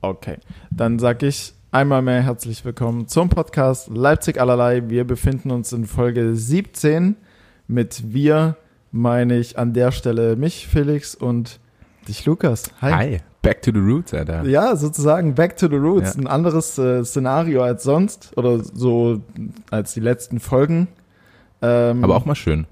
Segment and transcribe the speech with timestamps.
[0.00, 0.36] Okay,
[0.70, 4.88] dann sage ich einmal mehr herzlich willkommen zum Podcast Leipzig allerlei.
[4.88, 7.16] Wir befinden uns in Folge 17.
[7.66, 8.56] Mit wir
[8.92, 11.58] meine ich an der Stelle mich, Felix, und
[12.06, 12.70] dich, Lukas.
[12.80, 12.92] Hi.
[12.92, 13.18] Hi.
[13.42, 14.44] Back to the Roots, Alter.
[14.44, 16.14] Ja, sozusagen Back to the Roots.
[16.14, 16.20] Ja.
[16.20, 19.20] Ein anderes äh, Szenario als sonst oder so
[19.72, 20.86] als die letzten Folgen.
[21.60, 22.68] Ähm, Aber auch mal schön.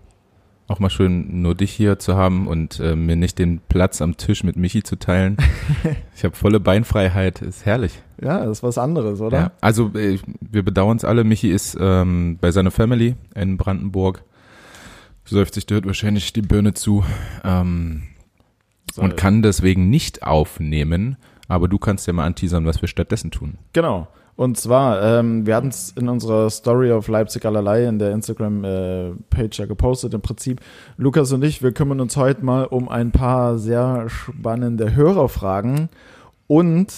[0.69, 4.17] Auch mal schön, nur dich hier zu haben und äh, mir nicht den Platz am
[4.17, 5.37] Tisch mit Michi zu teilen.
[6.17, 8.03] ich habe volle Beinfreiheit, ist herrlich.
[8.21, 9.39] Ja, das ist was anderes, oder?
[9.39, 11.23] Ja, also äh, wir bedauern es alle.
[11.23, 14.25] Michi ist ähm, bei seiner Family in Brandenburg.
[15.25, 17.05] Säuft sich dort wahrscheinlich die Birne zu
[17.45, 18.03] ähm,
[18.97, 21.17] und kann deswegen nicht aufnehmen.
[21.47, 23.59] Aber du kannst ja mal anteasern, was wir stattdessen tun.
[23.73, 24.09] Genau.
[24.37, 29.59] Und zwar, ähm, wir hatten es in unserer Story auf Leipzig allerlei in der Instagram-Page
[29.59, 30.13] äh, ja gepostet.
[30.13, 30.61] Im Prinzip,
[30.99, 35.89] Lukas und ich, wir kümmern uns heute mal um ein paar sehr spannende Hörerfragen
[36.47, 36.93] und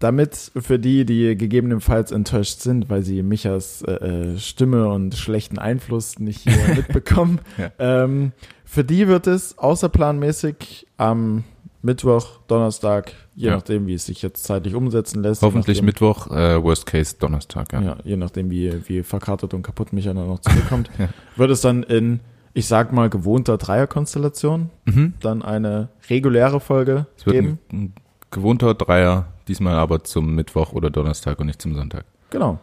[0.00, 5.58] damit für die, die gegebenenfalls enttäuscht sind, weil sie Michas äh, äh Stimme und schlechten
[5.58, 7.70] Einfluss nicht hier mitbekommen, ja.
[7.78, 8.32] ähm,
[8.64, 11.44] für die wird es außerplanmäßig am
[11.82, 13.54] Mittwoch, Donnerstag, je ja.
[13.54, 15.42] nachdem, wie es sich jetzt zeitlich umsetzen lässt.
[15.42, 17.80] Hoffentlich nachdem, Mittwoch, äh, Worst Case Donnerstag, ja.
[17.80, 17.96] ja.
[18.04, 21.08] Je nachdem, wie, wie verkartet und kaputt Micha dann noch zurückkommt, ja.
[21.36, 22.20] wird es dann in,
[22.52, 25.14] ich sag mal, gewohnter Dreierkonstellation mhm.
[25.20, 27.58] dann eine reguläre Folge es wird geben.
[27.72, 27.94] Ein, ein
[28.30, 32.04] gewohnter Dreier, diesmal aber zum Mittwoch oder Donnerstag und nicht zum Sonntag.
[32.28, 32.58] Genau.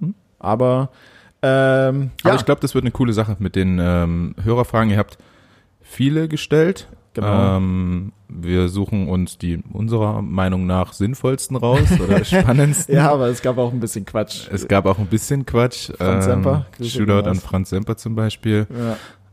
[0.00, 0.14] Mhm.
[0.40, 0.90] Aber,
[1.42, 4.90] ähm, aber ich glaube, das wird eine coole Sache mit den ähm, Hörerfragen.
[4.90, 5.18] Ihr habt
[5.80, 6.88] viele gestellt.
[7.16, 7.56] Genau.
[7.56, 12.94] Ähm, wir suchen uns die unserer Meinung nach sinnvollsten raus oder spannendsten.
[12.94, 14.48] ja, aber es gab auch ein bisschen Quatsch.
[14.52, 15.92] Es gab auch ein bisschen Quatsch.
[15.96, 16.66] Franz ähm, Semper.
[16.82, 18.66] Shootout an Franz Semper zum Beispiel.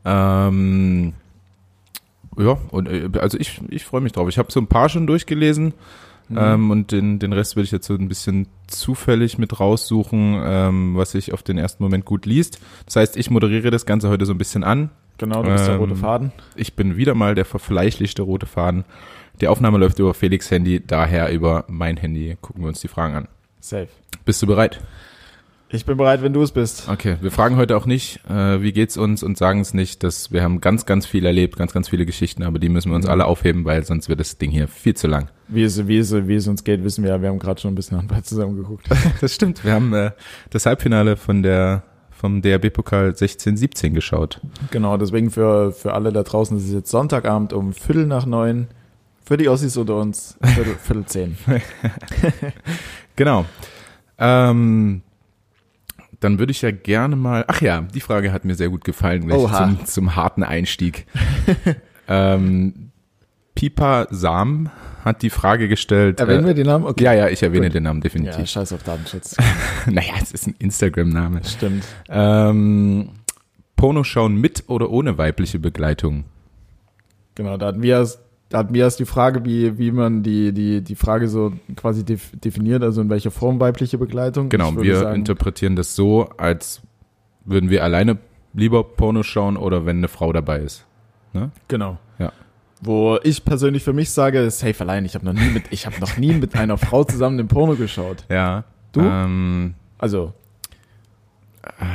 [0.05, 0.47] Ja.
[0.47, 1.11] Ähm,
[2.37, 4.29] ja, und äh, also ich, ich freue mich drauf.
[4.29, 5.73] Ich habe so ein paar schon durchgelesen.
[6.29, 6.37] Mhm.
[6.39, 10.95] Ähm, und den, den Rest will ich jetzt so ein bisschen zufällig mit raussuchen, ähm,
[10.95, 12.61] was sich auf den ersten Moment gut liest.
[12.85, 14.89] Das heißt, ich moderiere das Ganze heute so ein bisschen an.
[15.18, 16.31] Genau, du bist ähm, der rote Faden.
[16.56, 18.84] Ich bin wieder mal der verfleischlichte rote Faden.
[19.41, 22.38] Die Aufnahme läuft über Felix Handy, daher über mein Handy.
[22.41, 23.28] Gucken wir uns die Fragen an.
[23.59, 23.88] Safe.
[24.25, 24.81] Bist du bereit?
[25.69, 26.88] Ich bin bereit, wenn du es bist.
[26.88, 30.31] Okay, wir fragen heute auch nicht, äh, wie geht's uns und sagen es nicht, dass
[30.31, 33.06] wir haben ganz, ganz viel erlebt, ganz, ganz viele Geschichten, aber die müssen wir uns
[33.06, 33.12] mhm.
[33.12, 35.29] alle aufheben, weil sonst wird das Ding hier viel zu lang.
[35.47, 37.22] Wie es, wie es, wie es uns geht, wissen wir ja.
[37.23, 38.88] Wir haben gerade schon ein bisschen Handball zusammen geguckt.
[39.22, 39.66] das stimmt.
[39.66, 40.12] Wir haben äh,
[40.52, 41.81] das Halbfinale von der
[42.23, 44.39] vom DRB-Pokal 16-17 geschaut.
[44.72, 48.67] Genau, deswegen für, für alle da draußen, es ist jetzt Sonntagabend um Viertel nach neun.
[49.25, 51.38] Für die Ossis unter uns, Viertel, Viertel zehn.
[53.17, 53.44] genau.
[54.17, 55.01] Ähm,
[56.22, 59.28] dann würde ich ja gerne mal, ach ja, die Frage hat mir sehr gut gefallen,
[59.28, 61.05] gleich zum, zum harten Einstieg.
[62.07, 62.92] ähm,
[63.56, 64.69] Pipa Sam
[65.03, 66.19] hat die Frage gestellt.
[66.19, 66.86] Erwähnen äh, wir den Namen?
[66.86, 67.03] Okay.
[67.03, 67.75] Ja, ja, ich erwähne Gut.
[67.75, 68.40] den Namen definitiv.
[68.40, 69.36] Ja, scheiß auf Datenschutz.
[69.86, 71.41] naja, es ist ein Instagram-Name.
[71.44, 71.84] Stimmt.
[72.09, 73.09] Ähm,
[73.75, 76.24] Porno schauen mit oder ohne weibliche Begleitung?
[77.36, 78.08] Genau, da hatten wir
[78.53, 82.06] da hatten wir erst die Frage, wie, wie man die, die, die Frage so quasi
[82.06, 84.50] definiert, also in welcher Form weibliche Begleitung.
[84.50, 86.84] Genau, wir sagen, interpretieren das so, als
[87.46, 88.20] würden wir alleine
[88.53, 90.85] lieber Porno schauen oder wenn eine Frau dabei ist.
[91.34, 91.50] Ne?
[91.68, 91.97] Genau.
[92.83, 92.88] Ja.
[92.88, 95.05] Wo ich persönlich für mich sage, safe allein.
[95.05, 97.75] Ich habe noch nie mit, ich habe noch nie mit einer Frau zusammen den Porno
[97.75, 98.25] geschaut.
[98.29, 98.66] Ja.
[98.91, 99.01] Du?
[99.01, 100.33] Ähm, also.
[101.63, 101.85] Äh,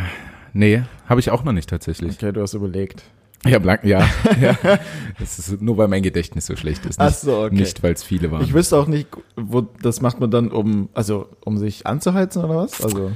[0.53, 2.15] nee, habe ich auch noch nicht tatsächlich.
[2.15, 3.04] Okay, du hast überlegt.
[3.44, 4.00] Ich habe lang, ja,
[4.41, 4.59] ja.
[5.19, 6.98] Das ist nur, weil mein Gedächtnis so schlecht ist.
[6.98, 7.54] Nicht, Ach so, okay.
[7.54, 8.43] Nicht, weil es viele waren.
[8.43, 12.56] Ich wüsste auch nicht, wo, das macht man dann, um, also, um sich anzuheizen oder
[12.56, 12.82] was?
[12.82, 13.12] Also.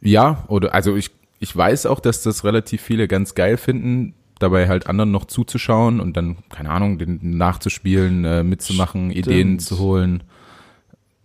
[0.00, 1.10] Ja, oder, also ich,
[1.40, 6.00] ich weiß auch, dass das relativ viele ganz geil finden, dabei halt anderen noch zuzuschauen
[6.00, 9.26] und dann, keine Ahnung, den nachzuspielen, äh, mitzumachen, Stimmt.
[9.26, 10.22] Ideen zu holen.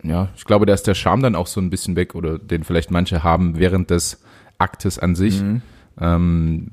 [0.04, 2.64] Ja, ich glaube, da ist der Charme dann auch so ein bisschen weg oder den
[2.64, 4.24] vielleicht manche haben während des
[4.58, 5.42] Aktes an sich.
[5.42, 5.62] Mhm.
[6.00, 6.68] Ähm,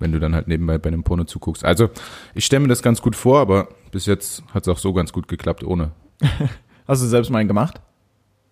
[0.00, 1.64] wenn du dann halt nebenbei bei einem Porno zuguckst.
[1.64, 1.90] Also,
[2.34, 5.12] ich stelle mir das ganz gut vor, aber bis jetzt hat es auch so ganz
[5.12, 5.92] gut geklappt ohne.
[6.86, 7.80] Hast du selbst mal einen gemacht?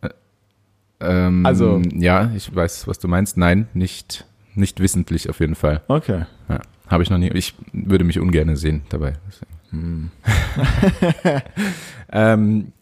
[0.00, 0.08] Äh,
[1.00, 1.81] ähm, also.
[1.94, 3.37] Ja, ich weiß, was du meinst.
[3.37, 5.82] Nein, nicht, nicht wissentlich auf jeden Fall.
[5.88, 6.25] Okay.
[6.49, 6.61] Ja.
[6.87, 7.31] Habe ich noch nie.
[7.33, 9.15] Ich würde mich ungern sehen dabei.
[9.71, 10.11] Hm.
[12.12, 12.73] ähm,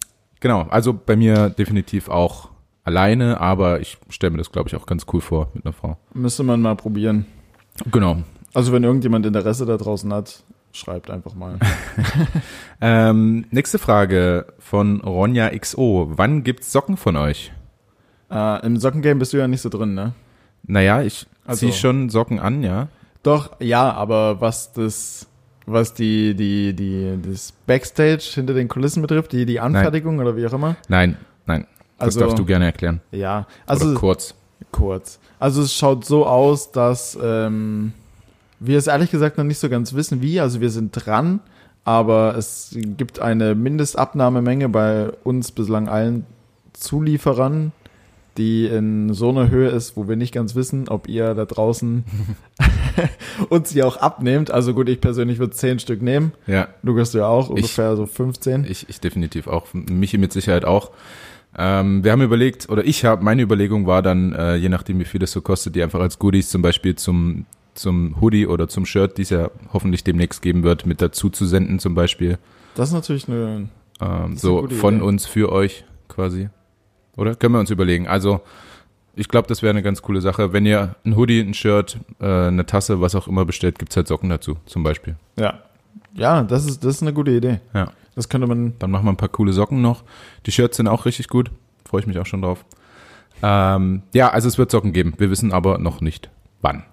[0.41, 2.51] genau, also bei mir definitiv auch
[2.85, 5.97] alleine, aber ich stelle mir das, glaube ich, auch ganz cool vor mit einer Frau.
[6.13, 7.27] Müsste man mal probieren.
[7.91, 8.19] Genau.
[8.53, 11.59] Also wenn irgendjemand Interesse da draußen hat, schreibt einfach mal.
[12.81, 16.13] ähm, nächste Frage von Ronja XO.
[16.15, 17.53] Wann gibt's Socken von euch?
[18.31, 20.13] Äh, Im Sockengame bist du ja nicht so drin, ne?
[20.63, 21.61] Naja, ich also.
[21.61, 22.89] ziehe schon Socken an, ja.
[23.25, 25.27] Doch, ja, aber was das,
[25.67, 30.27] was die, die, die, das Backstage hinter den Kulissen betrifft, die, die Anfertigung Nein.
[30.27, 30.77] oder wie auch immer?
[30.89, 31.17] Nein.
[31.47, 31.67] Nein.
[31.99, 33.01] Das Also- darfst du gerne erklären.
[33.13, 34.35] Ja, also Oder kurz.
[34.73, 35.19] kurz.
[35.41, 37.93] Also es schaut so aus, dass ähm,
[38.61, 40.39] wir es ehrlich gesagt noch nicht so ganz wissen, wie.
[40.41, 41.41] Also wir sind dran,
[41.85, 46.27] aber es gibt eine Mindestabnahmemenge bei uns bislang allen
[46.75, 47.73] Zulieferern,
[48.37, 52.05] die in so einer Höhe ist, wo wir nicht ganz wissen, ob ihr da draußen
[53.49, 54.51] uns die auch abnehmt.
[54.51, 56.33] Also gut, ich persönlich würde zehn Stück nehmen.
[56.47, 58.65] Ja, du ja auch, Ich- ungefähr so 15.
[58.69, 59.67] ich, ich definitiv auch.
[59.73, 60.91] Michi mit Sicherheit auch.
[61.57, 65.05] Ähm, wir haben überlegt, oder ich habe, meine Überlegung war dann, äh, je nachdem wie
[65.05, 68.87] viel das so kostet, die einfach als Goodies zum Beispiel zum, zum Hoodie oder zum
[68.87, 72.39] Shirt, die es ja hoffentlich demnächst geben wird, mit dazu zu senden zum Beispiel.
[72.75, 73.69] Das ist natürlich eine
[74.01, 75.05] Ähm, eine so gute von Idee.
[75.05, 76.49] uns für euch quasi.
[77.17, 77.37] Oder?
[77.37, 78.09] Können wir uns überlegen.
[78.09, 78.41] Also,
[79.17, 80.53] ich glaube, das wäre eine ganz coole Sache.
[80.53, 84.09] Wenn ihr ein Hoodie, ein Shirt, äh, eine Tasse, was auch immer bestellt, gibt's halt
[84.09, 85.17] Socken dazu, zum Beispiel.
[85.39, 85.61] Ja.
[86.15, 87.61] Ja, das ist, das ist eine gute Idee.
[87.75, 87.91] Ja.
[88.15, 88.75] Das könnte man.
[88.79, 90.05] Dann machen wir ein paar coole Socken noch.
[90.47, 91.51] Die Shirts sind auch richtig gut.
[91.85, 92.65] Freue ich mich auch schon drauf.
[93.43, 95.15] Ähm, ja, also es wird Socken geben.
[95.19, 96.31] Wir wissen aber noch nicht
[96.61, 96.85] wann.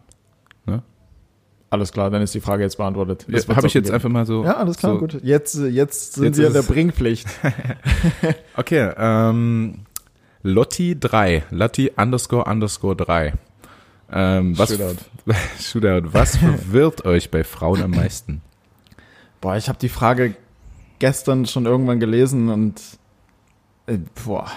[1.73, 3.25] Alles klar, dann ist die Frage jetzt beantwortet.
[3.29, 4.43] Das habe ich jetzt einfach mal so.
[4.43, 5.23] Ja, alles klar, so, gut.
[5.23, 7.29] Jetzt, jetzt sind Jetzt wir in der es- Bringpflicht.
[8.57, 9.75] Okay, ähm,
[10.43, 11.43] Lotti 3.
[11.51, 13.33] Lotti underscore underscore 3.
[14.11, 14.97] Ähm, was, Shootout.
[15.59, 16.13] Shootout.
[16.13, 18.41] Was verwirrt euch bei Frauen am meisten?
[19.39, 20.35] Boah, ich habe die Frage
[20.99, 22.81] gestern schon irgendwann gelesen und
[23.87, 24.47] äh, boah.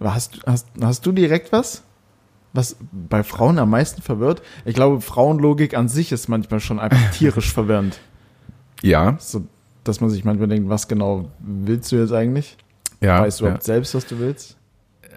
[0.00, 1.82] Hast, hast, hast du direkt was?
[2.52, 4.42] Was bei Frauen am meisten verwirrt?
[4.64, 8.00] Ich glaube, Frauenlogik an sich ist manchmal schon einfach tierisch verwirrend.
[8.82, 9.44] Ja, So,
[9.84, 12.56] dass man sich manchmal denkt, was genau willst du jetzt eigentlich?
[13.00, 13.22] ja.
[13.22, 13.48] weißt du ja.
[13.50, 14.56] überhaupt selbst, was du willst?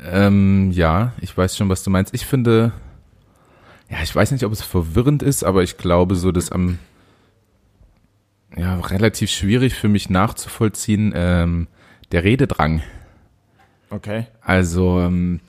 [0.06, 2.14] Ähm, ja, ich weiß schon, was du meinst.
[2.14, 2.72] Ich finde,
[3.90, 6.80] ja, ich weiß nicht, ob es verwirrend ist, aber ich glaube, so das am,
[8.56, 11.68] ja, relativ schwierig für mich nachzuvollziehen, ähm,
[12.12, 12.82] der Rededrang.
[13.90, 14.28] Okay.
[14.42, 15.40] Also, ähm,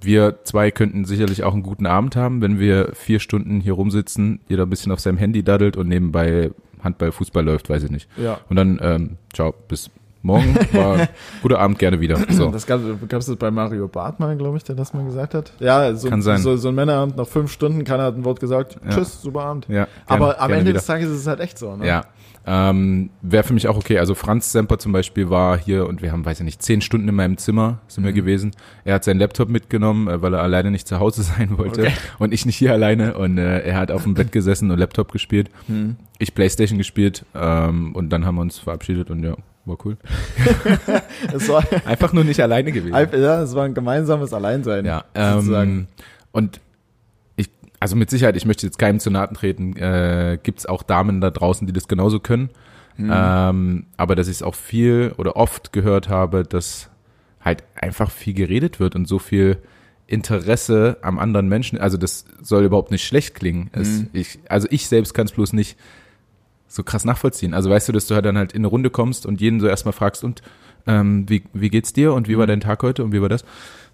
[0.00, 4.40] wir zwei könnten sicherlich auch einen guten Abend haben, wenn wir vier Stunden hier rumsitzen,
[4.48, 6.50] jeder ein bisschen auf seinem Handy daddelt und nebenbei
[6.82, 8.08] Handball, Fußball läuft, weiß ich nicht.
[8.16, 8.40] Ja.
[8.48, 9.90] Und dann, ähm, ciao, bis
[10.22, 11.08] morgen, war
[11.42, 12.16] guter Abend, gerne wieder.
[12.30, 12.50] So.
[12.50, 15.52] Das gab es das bei Mario Barth mal, glaube ich, der das mal gesagt hat.
[15.60, 16.38] Ja, so, Kann sein.
[16.40, 18.76] so, so ein Männerabend nach fünf Stunden, keiner hat ein Wort gesagt.
[18.84, 18.90] Ja.
[18.90, 19.66] Tschüss, super Abend.
[19.68, 20.78] Ja, Aber gerne- am gerne Ende wieder.
[20.78, 21.76] des Tages ist es halt echt so.
[21.76, 21.86] Ne?
[21.86, 22.04] Ja.
[22.44, 24.00] Ähm, Wäre für mich auch okay.
[24.00, 27.08] Also Franz Semper zum Beispiel war hier und wir haben, weiß ich nicht, zehn Stunden
[27.08, 28.06] in meinem Zimmer sind Mhm.
[28.06, 28.50] wir gewesen.
[28.84, 31.92] Er hat seinen Laptop mitgenommen, äh, weil er alleine nicht zu Hause sein wollte Okay.
[32.18, 33.14] und ich nicht hier alleine.
[33.16, 35.50] Und äh, er hat auf dem Bett gesessen und Laptop gespielt.
[35.68, 35.94] Hm.
[36.18, 39.34] Ich Playstation gespielt ähm, und dann haben wir uns verabschiedet und ja,
[39.64, 39.96] war cool.
[41.32, 42.94] Es war, Einfach nur nicht alleine gewesen.
[42.94, 44.84] ja, es war ein gemeinsames Alleinsein.
[44.84, 45.70] Ja, sozusagen.
[45.70, 45.86] ähm,
[46.32, 46.60] und
[47.36, 47.48] ich,
[47.80, 51.30] also mit Sicherheit, ich möchte jetzt keinem zu nahe treten, äh, gibt's auch Damen da
[51.30, 52.50] draußen, die das genauso können.
[52.96, 53.10] Hm.
[53.12, 56.90] Ähm, aber dass ich es auch viel oder oft gehört habe, dass
[57.40, 59.58] halt einfach viel geredet wird und so viel
[60.06, 63.70] Interesse am anderen Menschen, also das soll überhaupt nicht schlecht klingen.
[63.72, 64.08] Es, Mhm.
[64.12, 65.78] ich, also ich selbst kann es bloß nicht
[66.72, 67.52] so krass nachvollziehen.
[67.54, 69.66] Also weißt du, dass du halt dann halt in eine Runde kommst und jeden so
[69.66, 70.40] erstmal fragst, und
[70.86, 72.38] ähm, wie, wie geht's dir und wie Mhm.
[72.38, 73.44] war dein Tag heute und wie war das?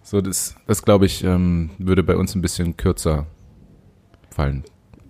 [0.02, 3.26] So, das, das glaube ich, ähm, würde bei uns ein bisschen kürzer
[4.30, 4.64] fallen.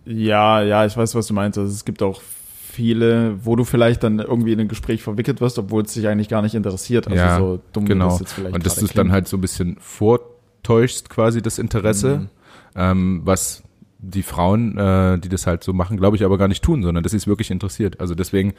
[0.07, 1.59] Ja, ja, ich weiß, was du meinst.
[1.59, 5.59] Also es gibt auch viele, wo du vielleicht dann irgendwie in ein Gespräch verwickelt wirst,
[5.59, 7.07] obwohl es dich eigentlich gar nicht interessiert.
[7.07, 8.09] Also Ja, so dumm Genau.
[8.09, 11.59] das jetzt vielleicht und dass du es dann halt so ein bisschen vortäuschst, quasi das
[11.59, 12.29] Interesse, Mhm.
[12.77, 13.63] ähm, was
[13.99, 17.03] die Frauen, äh, die das halt so machen, glaube ich, aber gar nicht tun, sondern
[17.03, 18.01] dass sie es wirklich interessiert.
[18.01, 18.55] Also deswegen,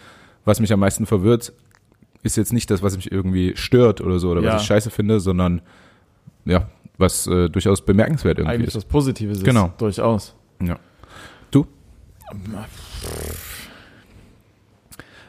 [0.45, 1.53] was mich am meisten verwirrt,
[2.23, 4.53] ist jetzt nicht das, was mich irgendwie stört oder so oder Ja.
[4.55, 5.61] was ich scheiße finde, sondern
[6.45, 6.67] ja,
[6.97, 8.75] was äh, durchaus bemerkenswert irgendwie eigentlich ist.
[8.75, 9.43] was Positives ist.
[9.45, 9.71] Genau.
[9.77, 10.35] Durchaus.
[10.61, 10.77] Ja.
[11.51, 11.65] Du?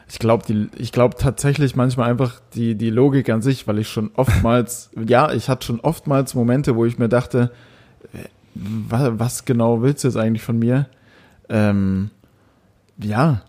[0.09, 4.11] Ich glaube, ich glaube tatsächlich manchmal einfach die, die Logik an sich, weil ich schon
[4.15, 7.51] oftmals, ja, ich hatte schon oftmals Momente, wo ich mir dachte,
[8.55, 10.87] was, was genau willst du jetzt eigentlich von mir?
[11.49, 12.09] Ähm,
[12.97, 13.41] ja,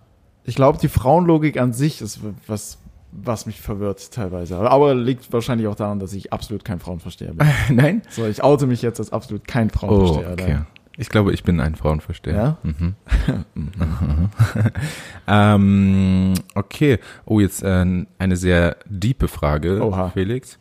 [0.45, 2.79] ich glaube, die Frauenlogik an sich ist was,
[3.13, 4.59] was mich verwirrt teilweise.
[4.59, 7.47] Aber, liegt wahrscheinlich auch daran, dass ich absolut kein Frauenversteher bin.
[7.77, 8.03] Nein?
[8.11, 10.33] So, ich oute mich jetzt als absolut kein Oh, Frauenversteher.
[10.33, 10.59] okay.
[10.99, 12.35] Ich glaube, ich bin ein Frauenversteher.
[12.35, 12.59] Ja?
[12.63, 12.95] Mhm.
[15.27, 16.99] ähm, okay.
[17.25, 20.11] Oh, jetzt äh, eine sehr diepe Frage, Oha.
[20.11, 20.59] Felix.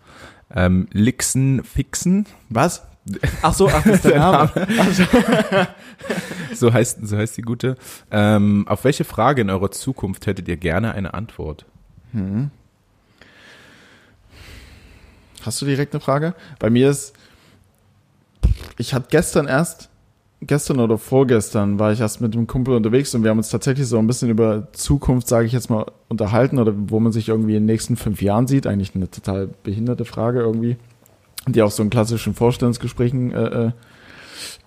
[0.53, 2.86] Ähm, Lixen fixen, Was?
[3.41, 4.51] Ach so, ach, das ist der Name.
[4.79, 5.03] Also,
[6.53, 7.75] so heißt, so heißt die gute.
[8.12, 11.65] Ähm, auf welche Frage in eurer Zukunft hättet ihr gerne eine Antwort?
[12.12, 12.51] Hm.
[15.43, 16.36] Hast du direkt eine Frage?
[16.60, 17.13] Bei mir ist,
[18.77, 19.89] ich hatte gestern erst
[20.41, 23.88] gestern oder vorgestern war ich erst mit einem Kumpel unterwegs und wir haben uns tatsächlich
[23.88, 27.55] so ein bisschen über Zukunft, sage ich jetzt mal, unterhalten oder wo man sich irgendwie
[27.55, 28.65] in den nächsten fünf Jahren sieht.
[28.65, 30.77] Eigentlich eine total behinderte Frage irgendwie,
[31.48, 33.71] die auch so in klassischen Vorstellungsgesprächen äh, äh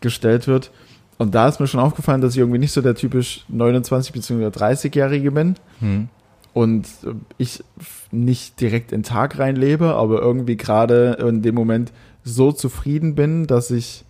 [0.01, 0.71] gestellt wird.
[1.19, 4.47] Und da ist mir schon aufgefallen, dass ich irgendwie nicht so der typisch 29 bzw.
[4.47, 5.55] 30-Jährige bin.
[5.81, 6.09] Hm.
[6.53, 6.87] Und
[7.39, 7.65] ich
[8.13, 13.47] nicht direkt in den Tag reinlebe, aber irgendwie gerade in dem Moment so zufrieden bin,
[13.47, 14.05] dass ich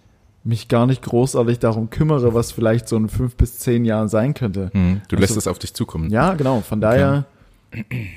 [0.44, 4.34] mich gar nicht großartig darum kümmere, was vielleicht so in fünf bis zehn Jahren sein
[4.34, 4.70] könnte.
[4.72, 5.00] Hm.
[5.08, 6.10] Du also, lässt es auf dich zukommen.
[6.10, 6.60] Ja, genau.
[6.60, 7.24] Von daher.
[7.72, 8.10] Okay.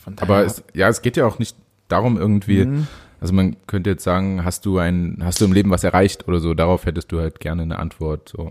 [0.00, 1.56] Von daher aber es, ja, es geht ja auch nicht
[1.88, 2.86] darum irgendwie, mhm.
[3.22, 6.40] Also man könnte jetzt sagen, hast du ein, hast du im Leben was erreicht oder
[6.40, 6.54] so?
[6.54, 8.28] Darauf hättest du halt gerne eine Antwort.
[8.28, 8.50] So.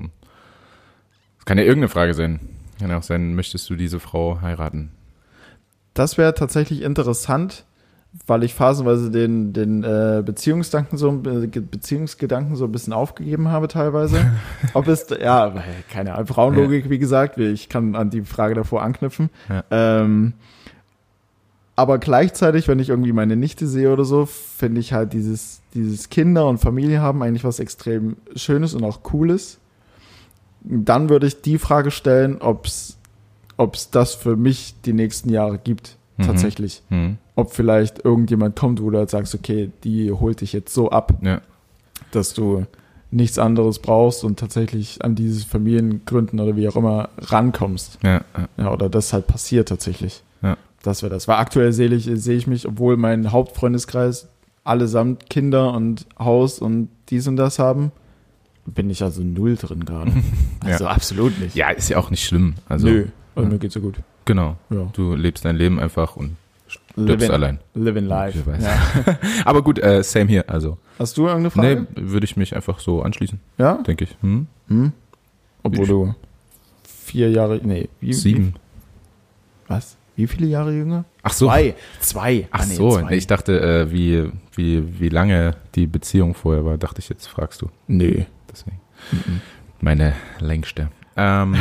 [1.35, 2.39] Das kann ja irgendeine Frage sein.
[2.79, 4.91] Kann auch sein, möchtest du diese Frau heiraten?
[5.93, 7.65] Das wäre tatsächlich interessant,
[8.25, 14.31] weil ich phasenweise den, den äh, Beziehungsgedanken so, Beziehungsgedanken so ein bisschen aufgegeben habe teilweise.
[14.73, 15.53] Ob es, ja,
[15.89, 19.31] keine Ahnung, Frauenlogik, wie gesagt, ich kann an die Frage davor anknüpfen.
[19.49, 19.65] Ja.
[19.69, 20.31] Ähm,
[21.81, 26.09] aber gleichzeitig, wenn ich irgendwie meine Nichte sehe oder so, finde ich halt dieses, dieses
[26.09, 29.57] Kinder und Familie haben eigentlich was extrem Schönes und auch Cooles.
[30.63, 32.97] Dann würde ich die Frage stellen, ob es
[33.89, 36.23] das für mich die nächsten Jahre gibt, mhm.
[36.23, 36.83] tatsächlich.
[36.89, 37.17] Mhm.
[37.35, 41.13] Ob vielleicht irgendjemand kommt, wo du halt sagst, okay, die holt dich jetzt so ab,
[41.23, 41.41] ja.
[42.11, 42.67] dass du
[43.09, 47.97] nichts anderes brauchst und tatsächlich an dieses Familiengründen oder wie auch immer rankommst.
[48.03, 48.47] Ja, ja.
[48.57, 50.21] ja oder das halt passiert tatsächlich.
[50.83, 51.27] Das wäre das.
[51.27, 54.29] Weil aktuell sehe ich, sehe ich mich, obwohl mein Hauptfreundeskreis
[54.63, 57.91] allesamt Kinder und Haus und dies und das haben,
[58.65, 60.11] bin ich also null drin gerade.
[60.63, 60.91] Also ja.
[60.91, 61.55] absolut nicht.
[61.55, 62.53] Ja, ist ja auch nicht schlimm.
[62.69, 63.49] Also, Nö, und ja.
[63.49, 63.95] mir geht's so gut.
[64.25, 64.57] Genau.
[64.69, 64.87] Ja.
[64.93, 66.35] Du lebst dein Leben einfach und
[66.67, 67.59] stirbst living, allein.
[67.73, 68.43] Living life.
[68.61, 69.17] Ja.
[69.45, 70.47] Aber gut, äh, same hier.
[70.47, 70.77] Also.
[70.99, 71.87] Hast du irgendeine Frage?
[71.95, 73.39] Nee, würde ich mich einfach so anschließen.
[73.57, 73.81] Ja?
[73.81, 74.15] Denke ich.
[74.21, 74.45] Hm?
[74.67, 74.91] Hm?
[75.63, 75.89] Obwohl ich.
[75.89, 76.15] du
[76.83, 78.53] vier Jahre, nee, wie, Sieben.
[78.53, 79.97] Wie, was?
[80.21, 81.05] Wie viele Jahre jünger?
[81.23, 81.47] Ach so.
[81.47, 81.73] Zwei.
[81.99, 82.47] Zwei.
[82.51, 83.11] Ach ah, nee, so, zwei.
[83.13, 87.63] ich dachte, äh, wie, wie, wie lange die Beziehung vorher war, dachte ich jetzt, fragst
[87.63, 87.69] du.
[87.87, 88.27] Nee.
[88.51, 88.79] Deswegen.
[89.11, 89.41] Mhm.
[89.79, 90.91] Meine längste.
[91.17, 91.55] Ähm,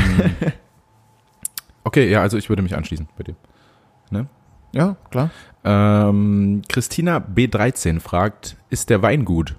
[1.85, 3.37] okay, ja, also ich würde mich anschließen bei dir.
[4.11, 4.27] Ne?
[4.73, 5.31] Ja, klar.
[5.65, 9.57] Ähm, Christina B13 fragt, ist der Wein gut?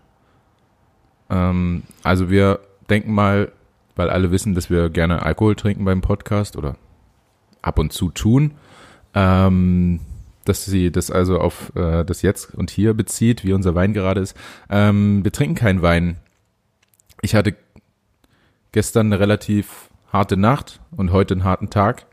[1.31, 3.51] Ähm, also wir denken mal,
[3.95, 6.75] weil alle wissen, dass wir gerne Alkohol trinken beim Podcast oder
[7.63, 8.53] ab und zu tun,
[9.13, 9.99] ähm,
[10.45, 14.21] dass sie das also auf äh, das Jetzt und Hier bezieht, wie unser Wein gerade
[14.21, 14.35] ist.
[14.69, 16.17] Ähm, wir trinken keinen Wein.
[17.21, 17.55] Ich hatte
[18.71, 22.05] gestern eine relativ harte Nacht und heute einen harten Tag.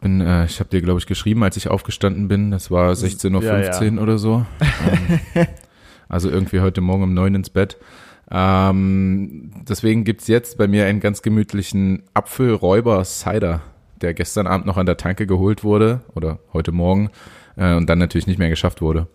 [0.00, 2.50] Bin, äh, ich habe dir, glaube ich, geschrieben, als ich aufgestanden bin.
[2.50, 4.02] Das war 16.15 Uhr ja, ja.
[4.02, 4.46] oder so.
[4.60, 5.46] ähm,
[6.08, 7.76] also irgendwie heute Morgen um neun ins Bett.
[8.30, 13.60] Ähm, deswegen gibt's jetzt bei mir einen ganz gemütlichen Apfelräuber-Cider
[14.00, 17.10] der gestern Abend noch an der Tanke geholt wurde oder heute Morgen
[17.56, 19.06] äh, und dann natürlich nicht mehr geschafft wurde.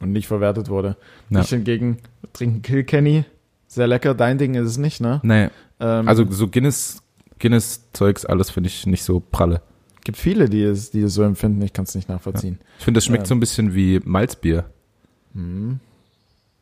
[0.00, 0.96] Und nicht verwertet wurde.
[1.30, 1.40] Ja.
[1.40, 1.98] Ich hingegen
[2.32, 3.24] trinken Kilkenny.
[3.66, 4.14] Sehr lecker.
[4.14, 5.20] Dein Ding ist es nicht, ne?
[5.22, 5.48] Nee.
[5.80, 7.02] Ähm, also so Guinness,
[7.38, 9.62] Guinness-Zeugs, alles finde ich nicht so pralle.
[10.04, 11.62] Gibt viele, die es, die es so empfinden.
[11.62, 12.58] Ich kann es nicht nachvollziehen.
[12.60, 12.66] Ja.
[12.78, 13.28] Ich finde, das schmeckt ähm.
[13.28, 14.66] so ein bisschen wie Malzbier.
[15.32, 15.80] Mhm.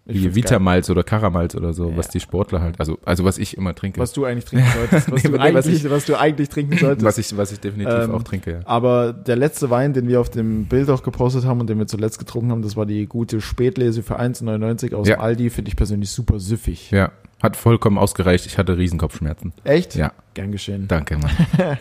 [0.04, 1.96] Wie Vitamalz oder Karamalz oder so, ja.
[1.96, 4.00] was die Sportler halt, also, also was ich immer trinke.
[4.00, 5.12] Was du eigentlich trinken solltest.
[5.12, 7.06] Was, nee, du, eigentlich, was, ich, was du eigentlich trinken solltest.
[7.06, 8.60] Was ich, was ich definitiv ähm, auch trinke, ja.
[8.64, 11.86] Aber der letzte Wein, den wir auf dem Bild auch gepostet haben und den wir
[11.86, 15.20] zuletzt getrunken haben, das war die gute Spätlese für 1,99 aus ja.
[15.20, 16.90] Aldi, finde ich persönlich super süffig.
[16.90, 18.44] Ja, hat vollkommen ausgereicht.
[18.46, 19.52] Ich hatte Riesenkopfschmerzen.
[19.62, 19.94] Echt?
[19.94, 20.12] Ja.
[20.34, 20.88] Gern geschehen.
[20.88, 21.30] Danke, Mann.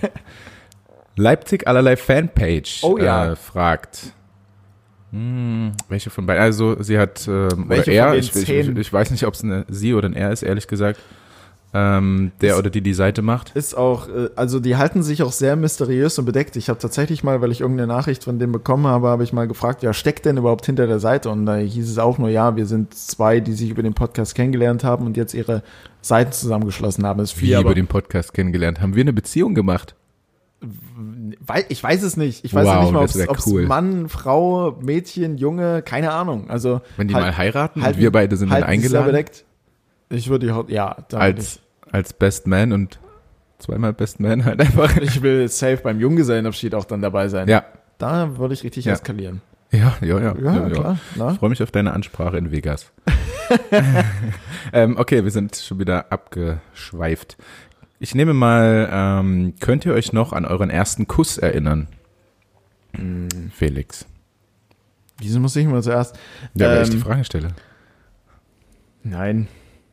[1.15, 3.31] Leipzig allerlei Fanpage oh, ja.
[3.31, 4.13] äh, fragt.
[5.11, 6.41] Hm, welche von beiden?
[6.41, 9.65] Also sie hat ähm, welche oder er, ich, ich, ich, weiß nicht, ob es eine
[9.69, 10.99] sie oder ein er ist, ehrlich gesagt.
[11.73, 13.55] Ähm, der ist, oder die die Seite macht.
[13.55, 16.57] Ist auch, äh, also die halten sich auch sehr mysteriös und bedeckt.
[16.57, 19.47] Ich habe tatsächlich mal, weil ich irgendeine Nachricht von dem bekommen habe, habe ich mal
[19.47, 21.29] gefragt, ja, steckt denn überhaupt hinter der Seite?
[21.29, 24.35] Und da hieß es auch nur, ja, wir sind zwei, die sich über den Podcast
[24.35, 25.63] kennengelernt haben und jetzt ihre
[26.01, 27.21] Seiten zusammengeschlossen haben.
[27.21, 28.81] Ist viel, Wie über den Podcast kennengelernt?
[28.81, 29.95] Haben wir eine Beziehung gemacht?
[31.69, 32.45] Ich weiß es nicht.
[32.45, 33.09] Ich weiß wow, nicht mal, ob
[33.39, 33.65] es cool.
[33.65, 36.49] Mann, Frau, Mädchen, Junge, keine Ahnung.
[36.49, 39.07] Also wenn die halt, mal heiraten halt, und wir beide sind halt dann eingeladen.
[39.07, 39.45] Bedeckt.
[40.09, 41.59] Ich würde die ja als
[41.91, 42.99] als Best Man und
[43.59, 44.97] zweimal Best Man halt einfach.
[44.97, 47.47] Ich will safe beim Junggesellenabschied auch dann dabei sein.
[47.47, 47.65] Ja.
[47.97, 48.93] Da würde ich richtig ja.
[48.93, 49.41] eskalieren.
[49.71, 50.35] Ja, ja, ja.
[50.41, 50.97] Ja, ja klar.
[51.15, 51.31] Ja.
[51.31, 52.91] Ich freue mich auf deine Ansprache in Vegas.
[54.73, 57.37] ähm, okay, wir sind schon wieder abgeschweift.
[58.03, 61.87] Ich nehme mal, ähm, könnt ihr euch noch an euren ersten Kuss erinnern?
[62.95, 63.27] Hm.
[63.53, 64.07] Felix.
[65.19, 66.17] Wieso muss ich mal zuerst?
[66.55, 67.49] Ja, ähm, weil ich die ähm, Frage stelle.
[69.03, 69.47] Nein.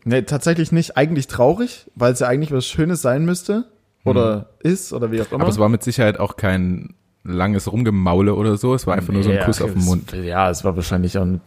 [0.05, 0.97] Nee, tatsächlich nicht.
[0.97, 3.67] Eigentlich traurig, weil es ja eigentlich was Schönes sein müsste.
[4.07, 4.71] Oder mhm.
[4.71, 5.43] ist, oder wie auch immer.
[5.43, 8.75] Aber es war mit Sicherheit auch kein langes Rumgemaule oder so.
[8.75, 10.13] Es war einfach nur so ein Kuss auf den Mund.
[10.15, 11.41] ja, es war wahrscheinlich auch eine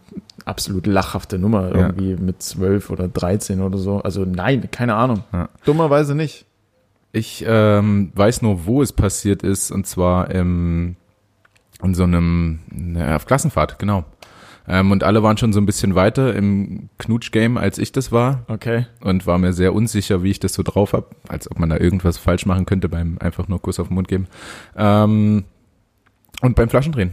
[0.46, 1.72] absolut lachhafte Nummer.
[1.74, 2.18] Irgendwie ja.
[2.20, 3.98] mit zwölf oder dreizehn oder so.
[3.98, 5.24] Also nein, keine Ahnung.
[5.34, 5.50] Ja.
[5.66, 6.46] Dummerweise nicht.
[7.12, 9.72] Ich ähm, weiß nur, wo es passiert ist.
[9.72, 10.96] Und zwar im,
[11.84, 14.06] in so einem, na, auf Klassenfahrt, genau.
[14.68, 18.46] Ähm, und alle waren schon so ein bisschen weiter im Knutsch-Game, als ich das war.
[18.48, 18.86] Okay.
[19.02, 21.78] Und war mir sehr unsicher, wie ich das so drauf habe, als ob man da
[21.78, 24.28] irgendwas falsch machen könnte beim einfach nur Kuss auf den Mund geben.
[24.76, 25.46] Ähm,
[26.42, 27.12] und beim Flaschendrehen,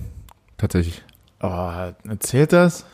[0.56, 1.02] tatsächlich.
[1.40, 1.70] Oh,
[2.08, 2.86] erzählt das?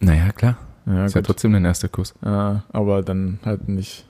[0.00, 0.56] Naja, klar.
[0.86, 1.22] Ja, ist gut.
[1.22, 2.14] ja trotzdem ein erster Kuss.
[2.24, 4.06] Ja, aber dann halt nicht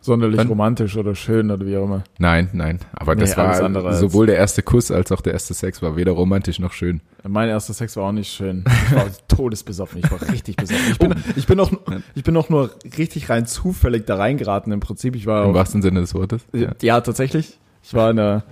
[0.00, 2.04] sonderlich Dann, romantisch oder schön oder wie auch immer.
[2.18, 2.78] Nein, nein.
[2.92, 6.12] Aber nee, das war sowohl der erste Kuss als auch der erste Sex war weder
[6.12, 7.00] romantisch noch schön.
[7.26, 8.64] Mein erster Sex war auch nicht schön.
[8.86, 10.00] Ich war todesbesoffen.
[10.02, 10.86] Ich war richtig besoffen.
[10.90, 11.70] Ich bin, ich bin auch,
[12.14, 15.14] ich bin auch nur richtig rein zufällig da reingeraten im Prinzip.
[15.16, 16.44] Ich war Im wahrsten Sinne des Wortes.
[16.52, 17.58] Ja, ja tatsächlich.
[17.82, 18.44] Ich war in der,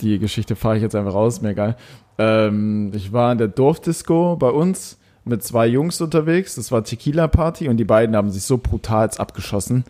[0.00, 1.76] die Geschichte fahre ich jetzt einfach raus, mir egal.
[2.18, 6.56] Ähm, ich war in der Dorfdisco bei uns mit zwei Jungs unterwegs.
[6.56, 9.84] Das war Tequila Party und die beiden haben sich so brutal abgeschossen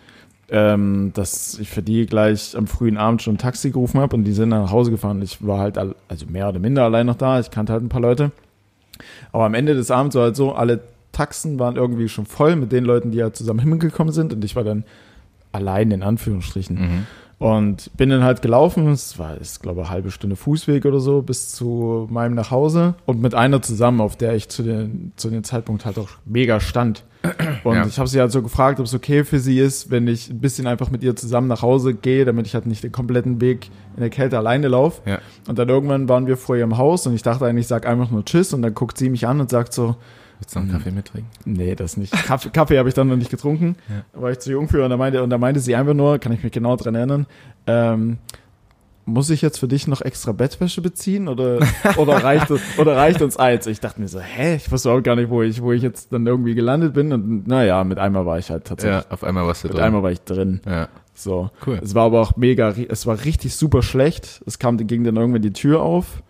[0.52, 4.24] ähm, dass ich für die gleich am frühen Abend schon ein Taxi gerufen habe und
[4.24, 5.22] die sind nach Hause gefahren.
[5.22, 7.40] Ich war halt also mehr oder minder allein noch da.
[7.40, 8.30] Ich kannte halt ein paar Leute.
[9.32, 10.80] Aber am Ende des Abends war halt so, alle
[11.10, 14.54] Taxen waren irgendwie schon voll mit den Leuten, die ja zusammen hingekommen sind und ich
[14.54, 14.84] war dann
[15.52, 16.76] allein in Anführungsstrichen.
[16.76, 17.06] Mhm.
[17.38, 21.22] Und bin dann halt gelaufen, es war, ich glaube, eine halbe Stunde Fußweg oder so
[21.22, 25.42] bis zu meinem Nachhause und mit einer zusammen, auf der ich zu, den, zu dem
[25.42, 27.02] Zeitpunkt halt auch mega stand.
[27.64, 27.86] Und ja.
[27.86, 30.40] ich habe sie halt so gefragt, ob es okay für sie ist, wenn ich ein
[30.40, 33.70] bisschen einfach mit ihr zusammen nach Hause gehe, damit ich halt nicht den kompletten Weg
[33.94, 35.08] in der Kälte alleine laufe.
[35.08, 35.18] Ja.
[35.46, 38.10] Und dann irgendwann waren wir vor ihrem Haus und ich dachte eigentlich, ich sag einfach
[38.10, 39.96] nur Tschüss und dann guckt sie mich an und sagt so,
[40.42, 41.30] Willst du noch einen Kaffee mittrinken?
[41.44, 42.12] Nee, das nicht.
[42.12, 43.76] Kaffee, Kaffee habe ich dann noch nicht getrunken.
[43.88, 44.20] Ja.
[44.20, 46.32] War ich zu jung für und da meinte, und da meinte sie einfach nur, kann
[46.32, 47.26] ich mich genau dran erinnern,
[47.68, 48.18] ähm,
[49.04, 51.58] muss ich jetzt für dich noch extra Bettwäsche beziehen oder,
[51.96, 53.66] oder, reicht, oder reicht uns eins?
[53.66, 56.12] Ich dachte mir so, hä, ich wusste auch gar nicht, wo ich, wo ich jetzt
[56.12, 57.12] dann irgendwie gelandet bin.
[57.12, 59.04] Und naja, mit einmal war ich halt tatsächlich.
[59.04, 59.80] Ja, auf einmal warst du mit drin.
[59.80, 60.60] Mit einmal war ich drin.
[60.66, 60.88] Ja.
[61.14, 61.50] So.
[61.66, 61.80] Cool.
[61.82, 64.40] Es war aber auch mega, es war richtig super schlecht.
[64.46, 66.22] Es kam, ging dann irgendwann die Tür auf.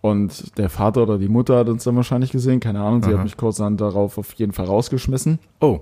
[0.00, 3.18] Und der Vater oder die Mutter hat uns dann wahrscheinlich gesehen, keine Ahnung, sie Aha.
[3.18, 5.38] hat mich kurz darauf auf jeden Fall rausgeschmissen.
[5.60, 5.80] Oh.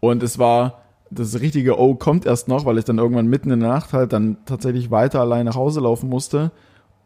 [0.00, 0.82] Und es war,
[1.14, 4.12] das richtige Oh kommt erst noch, weil ich dann irgendwann mitten in der Nacht halt
[4.12, 6.52] dann tatsächlich weiter allein nach Hause laufen musste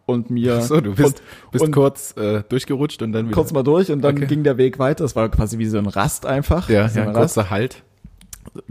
[0.07, 0.59] und mir.
[0.61, 3.35] Ach so, du bist, und, bist und kurz äh, durchgerutscht und dann wieder.
[3.35, 4.27] Kurz mal durch und dann okay.
[4.27, 5.05] ging der Weg weiter.
[5.05, 6.69] Es war quasi wie so ein Rast einfach.
[6.69, 7.83] Ja, so ja ein kurzer Halt.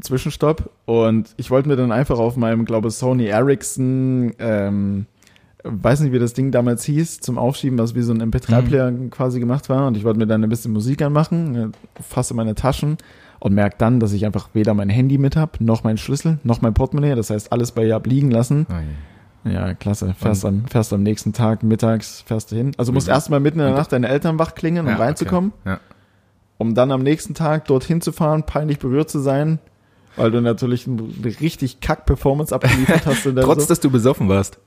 [0.01, 0.71] Zwischenstopp.
[0.85, 5.05] Und ich wollte mir dann einfach auf meinem, glaube Sony Ericsson, ähm,
[5.63, 9.09] weiß nicht, wie das Ding damals hieß, zum Aufschieben, was wie so ein MP3-Player mhm.
[9.09, 9.87] quasi gemacht war.
[9.87, 12.97] Und ich wollte mir dann ein bisschen Musik anmachen, fasse meine Taschen
[13.39, 16.61] und merke dann, dass ich einfach weder mein Handy mit habe, noch mein Schlüssel, noch
[16.61, 17.15] mein Portemonnaie.
[17.15, 18.65] Das heißt, alles bei Jab liegen lassen.
[18.69, 20.15] Oh ja, klasse.
[20.17, 22.71] Fährst am, fährst am nächsten Tag mittags, fährst du hin.
[22.77, 25.53] Also musst erstmal mitten in der Nacht deine Eltern wach klingen, um ja, reinzukommen.
[25.61, 25.69] Okay.
[25.69, 25.79] Ja.
[26.57, 29.59] Um dann am nächsten Tag dorthin zu fahren, peinlich berührt zu sein,
[30.15, 31.03] weil du natürlich eine
[31.41, 33.23] richtig kack Performance abgeliefert hast.
[33.23, 33.67] Trotz, so.
[33.67, 34.57] dass du besoffen warst.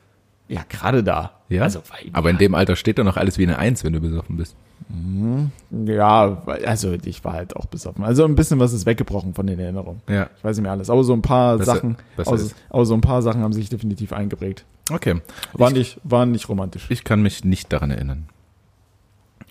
[0.47, 1.33] Ja, gerade da.
[1.49, 1.63] Ja.
[1.63, 4.37] Also, aber in dem Alter steht doch noch alles wie eine Eins, wenn du besoffen
[4.37, 4.55] bist.
[4.89, 5.51] Mhm.
[5.71, 8.05] Ja, also ich war halt auch besoffen.
[8.05, 10.01] Also ein bisschen was ist weggebrochen von den Erinnerungen.
[10.09, 10.31] Ja.
[10.37, 10.89] Ich weiß nicht mehr alles.
[10.89, 13.69] Aber so ein paar besser, Sachen, besser also, aber so ein paar Sachen haben sich
[13.69, 14.65] definitiv eingeprägt.
[14.91, 15.21] Okay.
[15.53, 16.87] Waren ich, nicht, waren nicht romantisch.
[16.89, 18.29] Ich kann mich nicht daran erinnern.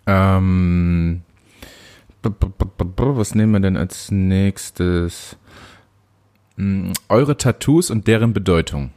[0.07, 1.21] Ähm,
[2.23, 5.37] was nehmen wir denn als nächstes?
[6.55, 8.91] Hm, eure Tattoos und deren Bedeutung.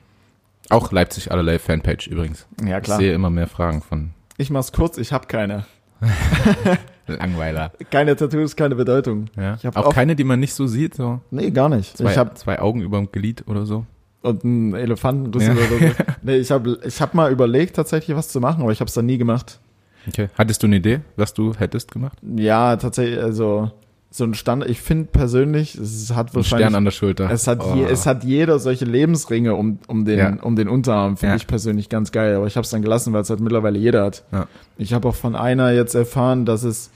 [0.71, 2.47] Auch Leipzig allerlei Fanpage übrigens.
[2.65, 2.99] Ja, klar.
[2.99, 4.13] Ich sehe immer mehr Fragen von.
[4.39, 5.67] Ich mach's kurz, ich habe keine.
[7.07, 7.73] Langweiler.
[7.91, 9.27] Keine Tattoos, keine Bedeutung.
[9.37, 9.55] Ja.
[9.55, 10.95] Ich auch, auch keine, die man nicht so sieht.
[10.95, 11.21] So.
[11.31, 11.97] Nee, gar nicht.
[11.97, 13.85] Zwei, ich hab, zwei Augen über dem Glied oder so.
[14.23, 15.65] Und ein Elefantenrüssel ja.
[15.65, 15.95] oder so.
[16.23, 18.95] Nee, ich habe ich hab mal überlegt, tatsächlich was zu machen, aber ich habe es
[18.95, 19.59] dann nie gemacht.
[20.07, 20.29] Okay.
[20.37, 22.19] Hattest du eine Idee, was du hättest gemacht?
[22.37, 23.71] Ja, tatsächlich, also
[24.13, 26.67] so ein Stand, ich finde persönlich, es hat wahrscheinlich.
[26.67, 27.31] Ein Stern an der Schulter.
[27.31, 27.77] Es hat, oh.
[27.77, 30.37] je, es hat jeder solche Lebensringe um, um, den, ja.
[30.43, 31.37] um den Unterarm, finde ja.
[31.37, 32.35] ich persönlich ganz geil.
[32.35, 34.25] Aber ich habe es dann gelassen, weil es halt mittlerweile jeder hat.
[34.33, 34.49] Ja.
[34.79, 36.91] Ich habe auch von einer jetzt erfahren, dass es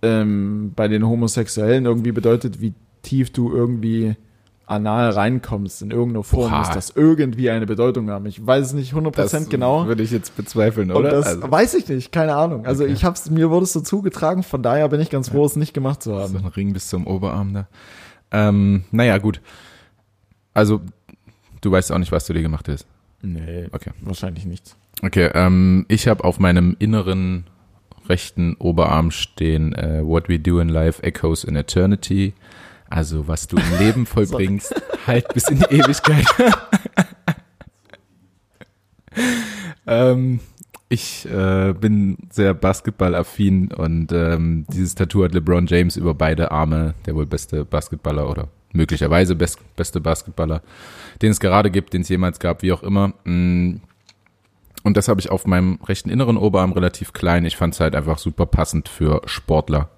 [0.00, 2.72] ähm, bei den Homosexuellen irgendwie bedeutet, wie
[3.02, 4.16] tief du irgendwie
[4.66, 6.58] anal reinkommst in irgendeiner Form, Boah.
[6.58, 8.26] muss das irgendwie eine Bedeutung haben.
[8.26, 9.86] Ich weiß es nicht 100% das genau.
[9.86, 11.10] Würde ich jetzt bezweifeln, oder?
[11.10, 11.50] das also.
[11.50, 12.64] weiß ich nicht, keine Ahnung.
[12.64, 12.92] Also okay.
[12.92, 15.46] ich hab's, mir wurde es so zugetragen, von daher bin ich ganz froh, ja.
[15.46, 16.32] es nicht gemacht zu haben.
[16.32, 17.68] So ein Ring bis zum Oberarm da.
[18.30, 19.40] Ähm, naja, gut.
[20.54, 20.80] Also,
[21.60, 22.86] du weißt auch nicht, was du dir gemacht hast.
[23.22, 23.90] Nee, okay.
[24.00, 24.76] wahrscheinlich nichts.
[25.02, 27.44] Okay, ähm, ich habe auf meinem inneren
[28.08, 32.34] rechten Oberarm stehen uh, What We Do in Life Echoes in Eternity
[32.88, 34.74] Also, was du im Leben vollbringst,
[35.06, 36.26] halt bis in die Ewigkeit.
[39.86, 40.40] ähm,
[40.88, 46.94] ich äh, bin sehr basketballaffin und ähm, dieses Tattoo hat LeBron James über beide Arme,
[47.06, 50.62] der wohl beste Basketballer oder möglicherweise best, beste Basketballer,
[51.22, 53.14] den es gerade gibt, den es jemals gab, wie auch immer.
[53.24, 53.80] Mm.
[54.82, 57.46] Und das habe ich auf meinem rechten inneren Oberarm relativ klein.
[57.46, 59.88] Ich fand es halt einfach super passend für Sportler.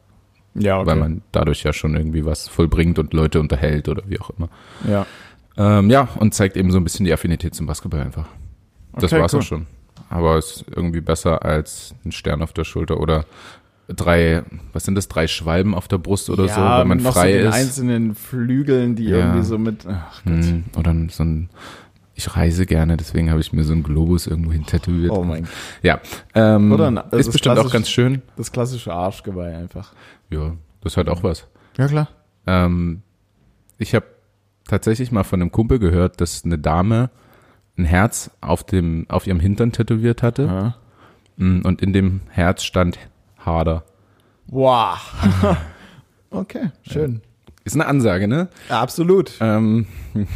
[0.58, 0.86] Ja, okay.
[0.86, 4.48] Weil man dadurch ja schon irgendwie was vollbringt und Leute unterhält oder wie auch immer.
[4.88, 5.06] Ja.
[5.56, 8.26] Ähm, ja, und zeigt eben so ein bisschen die Affinität zum Basketball einfach.
[8.94, 9.40] Das okay, war's cool.
[9.40, 9.66] auch schon.
[10.08, 13.24] Aber ist irgendwie besser als ein Stern auf der Schulter oder
[13.88, 14.42] drei,
[14.72, 17.48] was sind das, drei Schwalben auf der Brust oder ja, so, wenn man frei so
[17.48, 17.54] ist.
[17.54, 19.18] einzelnen Flügeln, die ja.
[19.18, 20.44] irgendwie so mit, ach Gott.
[20.44, 21.48] Hm, oder so ein,
[22.16, 25.12] ich reise gerne, deswegen habe ich mir so einen Globus irgendwo hin tätowiert.
[25.12, 25.52] Oh mein Gott.
[25.82, 26.00] Ja.
[26.34, 28.22] Ähm, oder ein, ist bestimmt auch ganz schön.
[28.36, 29.92] Das klassische Arschgeweih einfach.
[30.30, 31.46] Ja, das hat auch was.
[31.76, 32.08] Ja, klar.
[32.46, 33.02] Ähm,
[33.76, 34.06] ich habe
[34.66, 37.10] tatsächlich mal von einem Kumpel gehört, dass eine Dame
[37.76, 40.44] ein Herz auf dem, auf ihrem Hintern tätowiert hatte.
[40.44, 40.76] Ja.
[41.36, 42.98] Mm, und in dem Herz stand
[43.38, 43.84] Harder.
[44.46, 44.98] Wow.
[46.30, 47.20] okay, schön.
[47.66, 48.48] Ist eine Ansage, ne?
[48.68, 49.32] Ja, absolut.
[49.40, 49.86] Ähm.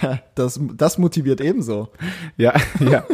[0.34, 1.88] das, das motiviert ebenso.
[2.36, 3.06] Ja, ja.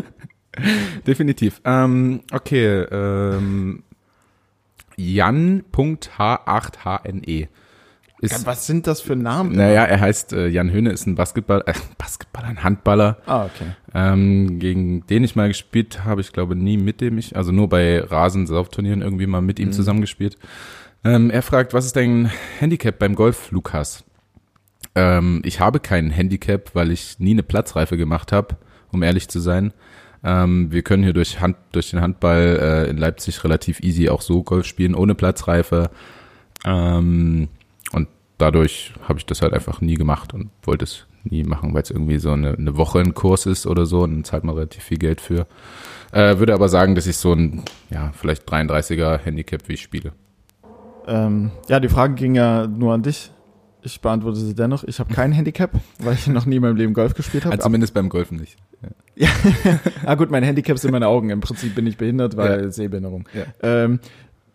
[1.06, 1.60] Definitiv.
[1.64, 2.82] Ähm, okay.
[2.90, 3.84] Ähm,
[4.96, 7.48] Jan.H8HNE.
[8.22, 9.56] Ist, was sind das für Namen?
[9.56, 13.16] Naja, er heißt äh, Jan Höhne, ist ein Basketball, äh, Basketballer, ein Handballer.
[13.24, 13.70] Ah, okay.
[13.94, 17.70] Ähm, gegen den ich mal gespielt habe, ich glaube nie mit dem ich, also nur
[17.70, 19.72] bei Rasensaufturnieren irgendwie mal mit ihm mhm.
[19.72, 20.36] zusammengespielt.
[21.02, 24.04] Ähm, er fragt, was ist dein Handicap beim Golf, Lukas?
[24.94, 28.56] Ähm, ich habe kein Handicap, weil ich nie eine Platzreife gemacht habe,
[28.90, 29.72] um ehrlich zu sein.
[30.22, 34.20] Ähm, wir können hier durch, Hand, durch den Handball äh, in Leipzig relativ easy auch
[34.20, 35.90] so Golf spielen, ohne Platzreife.
[36.64, 37.48] Ähm,
[37.92, 41.82] und dadurch habe ich das halt einfach nie gemacht und wollte es nie machen, weil
[41.82, 44.54] es irgendwie so eine, eine Woche ein Kurs ist oder so und dann zahlt man
[44.54, 45.46] relativ viel Geld für.
[46.12, 50.12] Äh, würde aber sagen, dass ich so ein, ja, vielleicht 33er Handicap, wie ich spiele.
[51.06, 53.30] Ähm, ja, die Frage ging ja nur an dich.
[53.82, 54.84] Ich beantworte sie dennoch.
[54.84, 57.54] Ich habe kein Handicap, weil ich noch nie in meinem Leben Golf gespielt habe.
[57.54, 58.56] Also zumindest beim Golfen nicht.
[59.16, 59.28] Ja.
[59.64, 59.78] ja.
[60.06, 61.30] ah gut, mein Handicap sind meine Augen.
[61.30, 62.70] Im Prinzip bin ich behindert, weil ja.
[62.70, 63.28] Sehbehinderung.
[63.32, 63.44] Ja.
[63.62, 64.00] Ähm,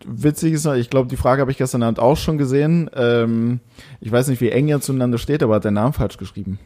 [0.05, 2.89] witzig ist, ich glaube, die Frage habe ich gestern Abend auch schon gesehen.
[2.95, 3.59] Ähm,
[3.99, 6.59] ich weiß nicht, wie eng ihr zueinander steht, aber hat der Name falsch geschrieben.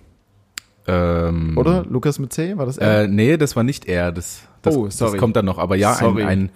[0.87, 1.85] Ähm, Oder?
[1.87, 2.57] Lukas mit C?
[2.57, 3.03] War das er?
[3.03, 4.11] Äh, nee, das war nicht er.
[4.11, 5.11] Das, das, oh, sorry.
[5.11, 5.59] das kommt dann noch.
[5.59, 6.49] Aber ja, ein, ein,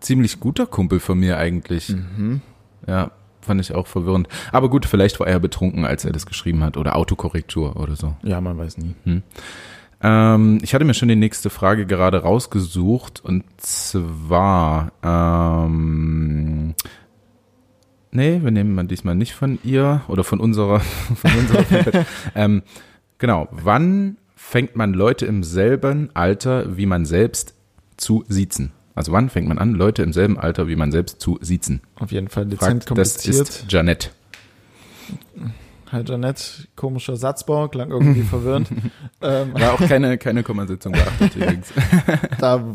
[0.00, 1.90] ziemlich guter Kumpel von mir eigentlich.
[1.90, 2.40] Mhm.
[2.86, 3.12] Ja,
[3.48, 4.28] fand ich auch verwirrend.
[4.52, 6.76] Aber gut, vielleicht war er betrunken, als er das geschrieben hat.
[6.76, 8.14] Oder Autokorrektur oder so.
[8.22, 8.94] Ja, man weiß nie.
[9.04, 9.22] Hm.
[10.00, 16.74] Ähm, ich hatte mir schon die nächste Frage gerade rausgesucht und zwar, ähm,
[18.12, 20.80] nee, wir nehmen mal diesmal nicht von ihr oder von unserer,
[21.16, 22.06] von unserer
[22.36, 22.62] ähm,
[23.18, 27.54] genau, wann fängt man Leute im selben Alter wie man selbst
[27.96, 28.70] zu siezen?
[28.98, 31.82] Also wann fängt man an, Leute im selben Alter wie man selbst zu siezen?
[31.94, 33.48] Auf jeden Fall dezent Fragt, kompliziert.
[33.48, 34.08] Das ist Janette.
[35.92, 38.68] Hi Janette, komischer Satzbau, klang irgendwie verwirrend.
[39.22, 41.72] ähm, War auch keine, keine Kommasetzung beachtet übrigens.
[42.40, 42.74] da,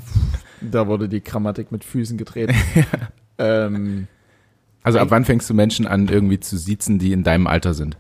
[0.62, 2.56] da wurde die Grammatik mit Füßen getreten.
[3.38, 4.08] ähm,
[4.82, 7.98] also ab wann fängst du Menschen an, irgendwie zu siezen, die in deinem Alter sind?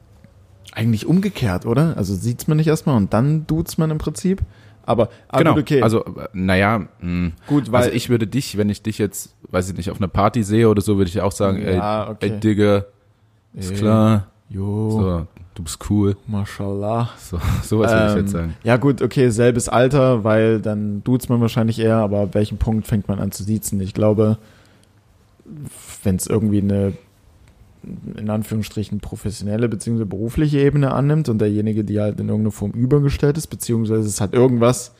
[0.72, 1.98] Eigentlich umgekehrt, oder?
[1.98, 4.42] Also sieht man nicht erstmal und dann duzt man im Prinzip.
[4.86, 5.54] Aber, aber genau.
[5.56, 5.82] Gut, okay.
[5.82, 7.32] Also, naja, mh.
[7.48, 10.08] gut, weil also ich würde dich, wenn ich dich jetzt, weiß ich nicht, auf einer
[10.08, 12.30] Party sehe oder so, würde ich auch sagen, ja, ey, okay.
[12.32, 12.86] ey, Digga,
[13.54, 13.78] ist ey.
[13.78, 14.92] klar, Jo.
[14.92, 16.16] So, du bist cool.
[16.28, 17.10] Mashallah.
[17.18, 18.56] So, sowas ähm, würde ich jetzt ähm, sagen.
[18.64, 22.86] Ja, gut, okay, selbes Alter, weil dann duzt man wahrscheinlich eher, aber ab welchem Punkt
[22.86, 23.82] fängt man an zu siezen?
[23.82, 24.38] Ich glaube,
[26.04, 26.94] wenn es irgendwie eine
[28.18, 30.06] in Anführungsstrichen professionelle bzw.
[30.06, 34.34] berufliche Ebene annimmt und derjenige, die halt in irgendeiner Form übergestellt ist, beziehungsweise es halt
[34.34, 34.94] irgendwas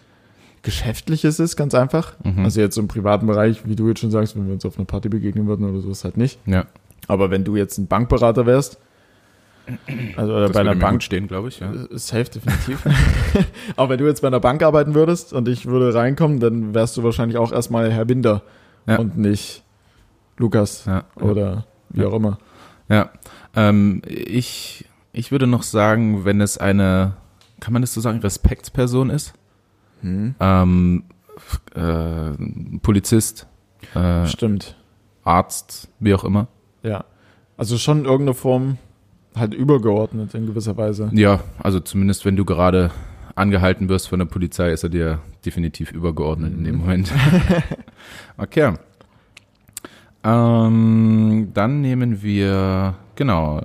[0.64, 2.14] Geschäftliches ist, ganz einfach.
[2.24, 2.46] Mhm.
[2.46, 4.86] Also jetzt im privaten Bereich, wie du jetzt schon sagst, wenn wir uns auf einer
[4.86, 6.40] Party begegnen würden oder so, ist halt nicht.
[6.46, 6.66] Ja.
[7.08, 8.80] Aber wenn du jetzt ein Bankberater wärst,
[10.18, 11.72] also oder bei einer Bank stehen, glaube ich, ja.
[11.92, 12.84] Safe definitiv.
[13.78, 16.98] Aber wenn du jetzt bei einer Bank arbeiten würdest und ich würde reinkommen, dann wärst
[16.98, 18.42] du wahrscheinlich auch erstmal Herr Binder
[18.88, 18.98] ja.
[18.98, 19.64] und nicht
[20.38, 21.06] Lukas ja.
[21.16, 22.40] oder wie auch immer.
[22.94, 23.10] Ja.
[23.56, 27.14] Ähm, ich, ich würde noch sagen, wenn es eine,
[27.60, 29.34] kann man das so sagen, Respektsperson ist?
[30.02, 30.36] Hm.
[30.40, 31.04] Ähm,
[31.74, 33.48] äh, Polizist.
[33.96, 34.76] Äh, Stimmt.
[35.24, 36.48] Arzt, wie auch immer.
[36.84, 37.06] Ja.
[37.58, 38.78] Also schon irgendeine Form
[39.36, 41.10] halt übergeordnet in gewisser Weise.
[41.14, 42.92] Ja, also zumindest wenn du gerade
[43.36, 46.58] angehalten wirst von der Polizei, ist er dir definitiv übergeordnet mhm.
[46.60, 46.82] in dem mhm.
[46.82, 47.12] Moment.
[48.38, 48.74] okay.
[50.24, 53.62] Ähm, dann nehmen wir, genau,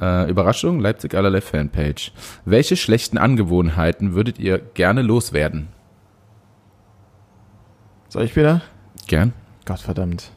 [0.00, 2.12] äh, Überraschung, Leipzig allerlei Fanpage.
[2.44, 5.68] Welche schlechten Angewohnheiten würdet ihr gerne loswerden?
[8.08, 8.62] Soll ich wieder?
[9.06, 9.32] Gern.
[9.66, 10.30] Gottverdammt.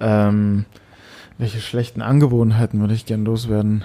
[0.00, 0.64] Ähm,
[1.38, 3.84] welche schlechten Angewohnheiten würde ich gern loswerden?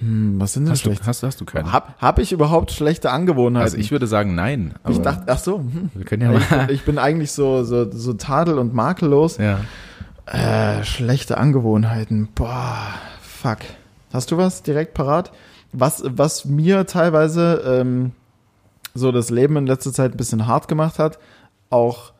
[0.00, 1.06] Hm, was sind denn Hast du, schlechte?
[1.06, 1.72] hast, hast du keine?
[1.72, 3.64] Hab, hab ich überhaupt schlechte Angewohnheiten?
[3.64, 4.74] Also ich würde sagen nein.
[4.88, 5.90] Ich dachte, ach so, hm.
[5.94, 6.66] wir können ja ich, mal.
[6.66, 9.38] bin, ich bin eigentlich so, so, so tadel- und makellos.
[9.38, 9.60] Ja.
[10.26, 12.28] Äh, schlechte Angewohnheiten.
[12.34, 13.58] Boah, fuck.
[14.12, 15.32] Hast du was direkt parat?
[15.72, 18.12] Was, was mir teilweise ähm,
[18.94, 21.18] so das Leben in letzter Zeit ein bisschen hart gemacht hat,
[21.70, 22.12] auch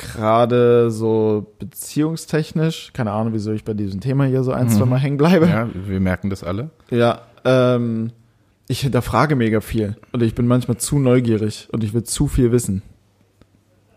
[0.00, 4.70] gerade so beziehungstechnisch, keine Ahnung, wieso ich bei diesem Thema hier so ein, Mhm.
[4.70, 5.46] zwei Mal hängen bleibe.
[5.46, 6.70] ja, wir merken das alle.
[6.90, 8.10] Ja, ähm,
[8.68, 12.52] ich hinterfrage mega viel und ich bin manchmal zu neugierig und ich will zu viel
[12.52, 12.82] wissen.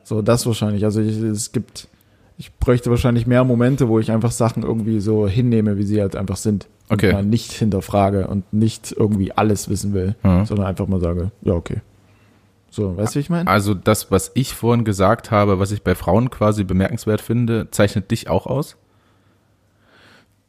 [0.04, 0.84] So, das wahrscheinlich.
[0.84, 1.88] Also ich, es gibt,
[2.38, 6.16] ich bräuchte wahrscheinlich mehr Momente, wo ich einfach Sachen irgendwie so hinnehme, wie sie halt
[6.16, 6.68] einfach sind.
[6.90, 7.14] Und Okay.
[7.14, 10.46] mal nicht hinterfrage und nicht irgendwie alles wissen will, Mhm.
[10.46, 11.78] sondern einfach mal sage, ja, okay.
[12.76, 13.48] So, weißt du, wie ich meine?
[13.48, 18.10] Also das, was ich vorhin gesagt habe, was ich bei Frauen quasi bemerkenswert finde, zeichnet
[18.10, 18.78] dich auch aus?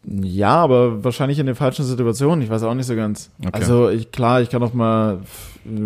[0.07, 2.41] Ja, aber wahrscheinlich in den falschen Situationen.
[2.41, 3.31] Ich weiß auch nicht so ganz.
[3.41, 3.51] Okay.
[3.53, 5.21] Also ich klar, ich kann auch mal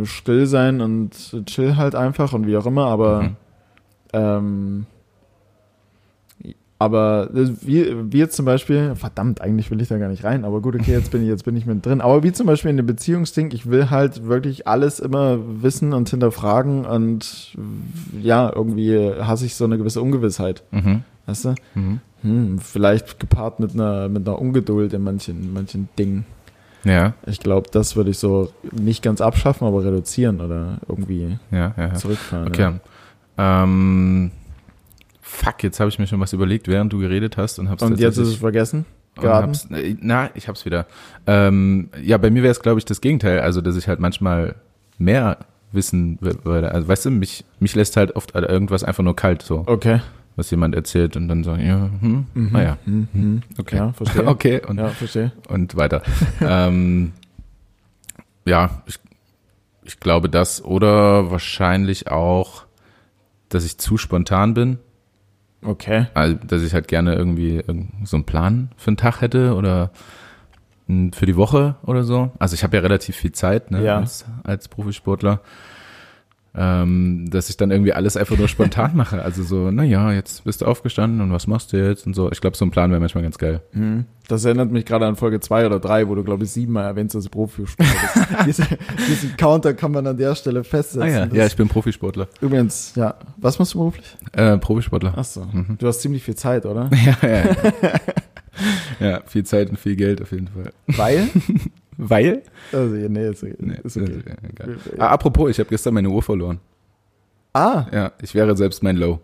[0.05, 1.11] still sein und
[1.47, 3.37] chill halt einfach und wie auch immer, aber Mhm.
[4.13, 4.87] ähm,
[6.81, 10.61] aber wie, wie jetzt zum Beispiel, verdammt, eigentlich will ich da gar nicht rein, aber
[10.61, 12.01] gut, okay, jetzt bin ich, jetzt bin ich mit drin.
[12.01, 16.09] Aber wie zum Beispiel in dem Beziehungsding, ich will halt wirklich alles immer wissen und
[16.09, 17.57] hinterfragen und
[18.23, 20.63] ja, irgendwie hasse ich so eine gewisse Ungewissheit.
[20.71, 21.03] Mhm.
[21.27, 21.55] Weißt du?
[21.75, 22.01] Mhm.
[22.23, 26.27] Hm, vielleicht gepaart mit einer, mit einer Ungeduld in manchen, manchen Dingen.
[26.85, 31.75] Ja, Ich glaube, das würde ich so nicht ganz abschaffen, aber reduzieren oder irgendwie ja,
[31.77, 31.89] ja.
[31.89, 31.95] ja.
[31.95, 32.49] zurückfahren.
[32.49, 32.73] Okay.
[33.37, 34.31] Ähm,
[35.29, 37.89] fuck, jetzt habe ich mir schon was überlegt, während du geredet hast und hab's Ja.
[37.89, 38.87] Und jetzt ist es vergessen.
[39.21, 39.69] hab's,
[40.01, 40.87] na, ich hab's wieder.
[41.27, 43.41] Ähm, ja, bei mir wäre es, glaube ich, das Gegenteil.
[43.41, 44.55] Also, dass ich halt manchmal
[44.97, 45.39] mehr
[45.73, 46.73] wissen würde.
[46.73, 50.01] Also, weißt du, mich, mich lässt halt oft irgendwas einfach nur kalt, so, Okay.
[50.37, 53.43] was jemand erzählt und dann so, ja, hm, naja, Hm, hm.
[53.59, 53.77] okay.
[53.77, 54.25] Ja, verstehe.
[54.27, 55.33] Okay, und, Ja, verstehe.
[55.49, 56.03] und weiter.
[56.41, 57.13] ähm,
[58.47, 58.99] ja, ich,
[59.85, 60.65] ich glaube das.
[60.65, 62.65] Oder wahrscheinlich auch,
[63.51, 64.79] dass ich zu spontan bin.
[65.63, 66.07] Okay.
[66.15, 69.91] Also, dass ich halt gerne irgendwie irgend- so einen Plan für einen Tag hätte oder
[71.13, 72.31] für die Woche oder so.
[72.39, 73.99] Also ich habe ja relativ viel Zeit ne, Ja.
[73.99, 75.41] als, als Profisportler.
[76.55, 79.23] Ähm, dass ich dann irgendwie alles einfach nur spontan mache.
[79.23, 82.33] Also so, naja, jetzt bist du aufgestanden und was machst du jetzt und so.
[82.33, 83.61] Ich glaube, so ein Plan wäre manchmal ganz geil.
[83.73, 84.07] Hm.
[84.29, 87.15] Das erinnert mich gerade an Folge zwei oder drei, wo du, glaube ich, siebenmal erwähnst,
[87.15, 87.89] dass du Profispieler
[88.45, 88.59] bist.
[88.63, 91.03] Diese, diesen Counter kann man an der Stelle festsetzen.
[91.03, 92.29] Ah ja, ja, ich bin Profisportler.
[92.41, 93.15] Übrigens, ja.
[93.37, 94.17] Was machst du beruflich?
[94.33, 95.15] Äh, Profisportler.
[95.17, 95.45] Ach so.
[95.45, 95.77] Mhm.
[95.79, 96.91] Du hast ziemlich viel Zeit, oder?
[97.23, 97.45] Ja, ja.
[99.01, 100.73] ja, viel Zeit und viel Geld auf jeden Fall.
[100.89, 101.29] Weil?
[101.99, 102.43] Weil?
[102.73, 103.55] Also, nee, ist, okay.
[103.59, 104.23] Nee, ist okay.
[104.27, 104.79] ja, egal.
[104.99, 106.61] Ah, apropos, ich habe gestern meine Uhr verloren.
[107.53, 109.19] Ah, Ja, ich wäre selbst mein Low.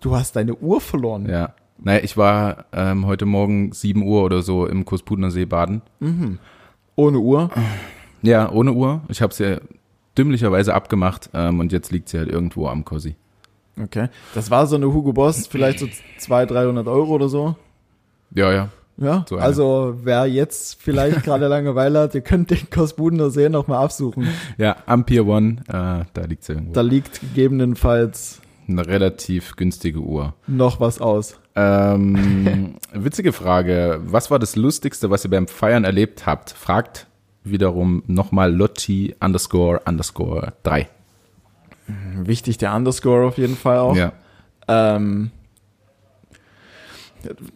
[0.00, 1.28] du hast deine Uhr verloren.
[1.28, 1.54] Ja.
[1.78, 5.82] Naja, ich war ähm, heute Morgen 7 Uhr oder so im Kurspudener See baden.
[6.00, 6.38] Mhm.
[6.96, 7.50] Ohne Uhr?
[8.22, 9.02] Ja, ohne Uhr.
[9.08, 9.60] Ich habe sie
[10.16, 13.16] dümmlicherweise abgemacht ähm, und jetzt liegt sie halt irgendwo am Cosi.
[13.78, 14.08] Okay.
[14.34, 17.56] Das war so eine Hugo Boss, vielleicht so 200, 300 Euro oder so.
[18.30, 18.68] Ja, ja.
[18.96, 23.82] Ja, So also wer jetzt vielleicht gerade Langeweile hat, ihr könnt den Kosbudener See nochmal
[23.84, 24.28] absuchen.
[24.56, 26.72] Ja, am Pier One, äh, da liegt sie irgendwo.
[26.74, 30.34] Da liegt gegebenenfalls Eine relativ günstige Uhr.
[30.46, 31.38] noch was aus.
[31.56, 34.00] Ähm, witzige Frage.
[34.04, 36.50] Was war das Lustigste, was ihr beim Feiern erlebt habt?
[36.50, 37.06] Fragt
[37.44, 40.88] wiederum nochmal Lotti underscore underscore 3.
[42.22, 43.94] Wichtig der Underscore auf jeden Fall auch.
[43.96, 44.12] Ja.
[44.68, 45.30] Ähm,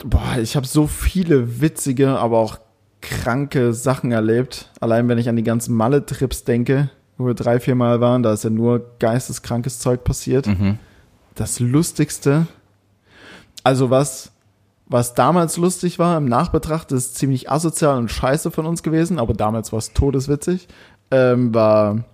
[0.05, 2.59] boah, ich habe so viele witzige, aber auch
[3.01, 4.71] kranke Sachen erlebt.
[4.81, 8.33] Allein wenn ich an die ganzen Malle-Trips denke, wo wir drei, vier Mal waren, da
[8.33, 10.47] ist ja nur geisteskrankes Zeug passiert.
[10.47, 10.79] Mhm.
[11.35, 12.47] Das Lustigste,
[13.65, 14.33] also was,
[14.87, 19.35] was damals lustig war, im Nachbetracht ist ziemlich asozial und scheiße von uns gewesen, aber
[19.35, 20.69] damals war es todeswitzig,
[21.11, 22.05] ähm, war,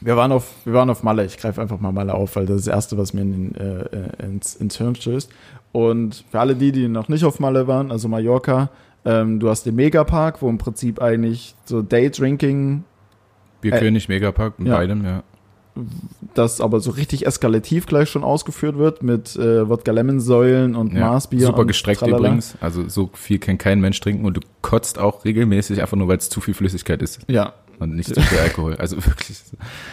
[0.00, 2.58] wir waren auf, wir waren auf Malle, ich greife einfach mal Malle auf, weil das
[2.58, 5.30] ist das Erste, was mir in äh, äh, ins, ins Hirn stößt.
[5.74, 8.70] Und für alle die, die noch nicht auf Malle waren, also Mallorca,
[9.04, 12.84] ähm, du hast den Megapark, wo im Prinzip eigentlich so Daydrinking
[13.60, 14.76] Bierkönig, Megapark, mit ja.
[14.76, 15.24] beidem, ja.
[16.34, 20.92] das aber so richtig eskalativ gleich schon ausgeführt wird mit äh, Wodka Lemon Säulen und
[20.92, 21.08] ja.
[21.08, 21.46] Maßbier.
[21.46, 22.18] Super gestreckt tralala.
[22.18, 22.56] übrigens.
[22.60, 26.18] Also so viel kann kein Mensch trinken und du kotzt auch regelmäßig einfach nur, weil
[26.18, 27.18] es zu viel Flüssigkeit ist.
[27.26, 28.76] Ja, und nicht zu viel Alkohol.
[28.76, 29.42] Also wirklich,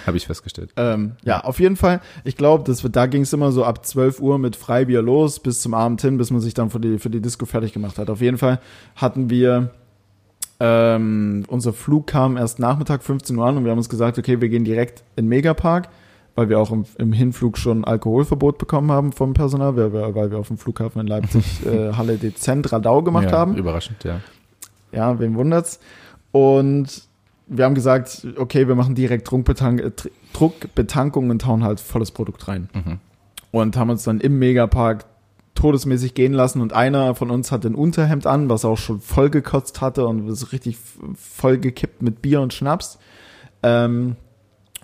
[0.05, 0.71] habe ich festgestellt.
[0.77, 2.01] Ähm, ja, auf jeden Fall.
[2.23, 5.73] Ich glaube, da ging es immer so ab 12 Uhr mit Freibier los bis zum
[5.73, 8.09] Abend hin, bis man sich dann für die, für die Disco fertig gemacht hat.
[8.09, 8.59] Auf jeden Fall
[8.95, 9.71] hatten wir,
[10.59, 14.41] ähm, unser Flug kam erst Nachmittag 15 Uhr an und wir haben uns gesagt, okay,
[14.41, 15.89] wir gehen direkt in Megapark,
[16.35, 20.31] weil wir auch im, im Hinflug schon Alkoholverbot bekommen haben vom Personal, weil wir, weil
[20.31, 23.55] wir auf dem Flughafen in Leipzig äh, Halle Dezent Radau gemacht ja, haben.
[23.55, 24.19] Überraschend, ja.
[24.91, 25.79] Ja, wen wundert's?
[26.31, 27.10] Und
[27.53, 32.69] wir haben gesagt, okay, wir machen direkt Druckbetank Druckbetankung und hauen halt volles Produkt rein.
[32.73, 32.99] Mhm.
[33.51, 35.05] Und haben uns dann im Megapark
[35.53, 39.29] todesmäßig gehen lassen und einer von uns hatte ein Unterhemd an, was auch schon voll
[39.29, 40.77] gekotzt hatte und ist richtig
[41.15, 42.99] voll gekippt mit Bier und Schnaps.
[43.63, 44.15] Ähm,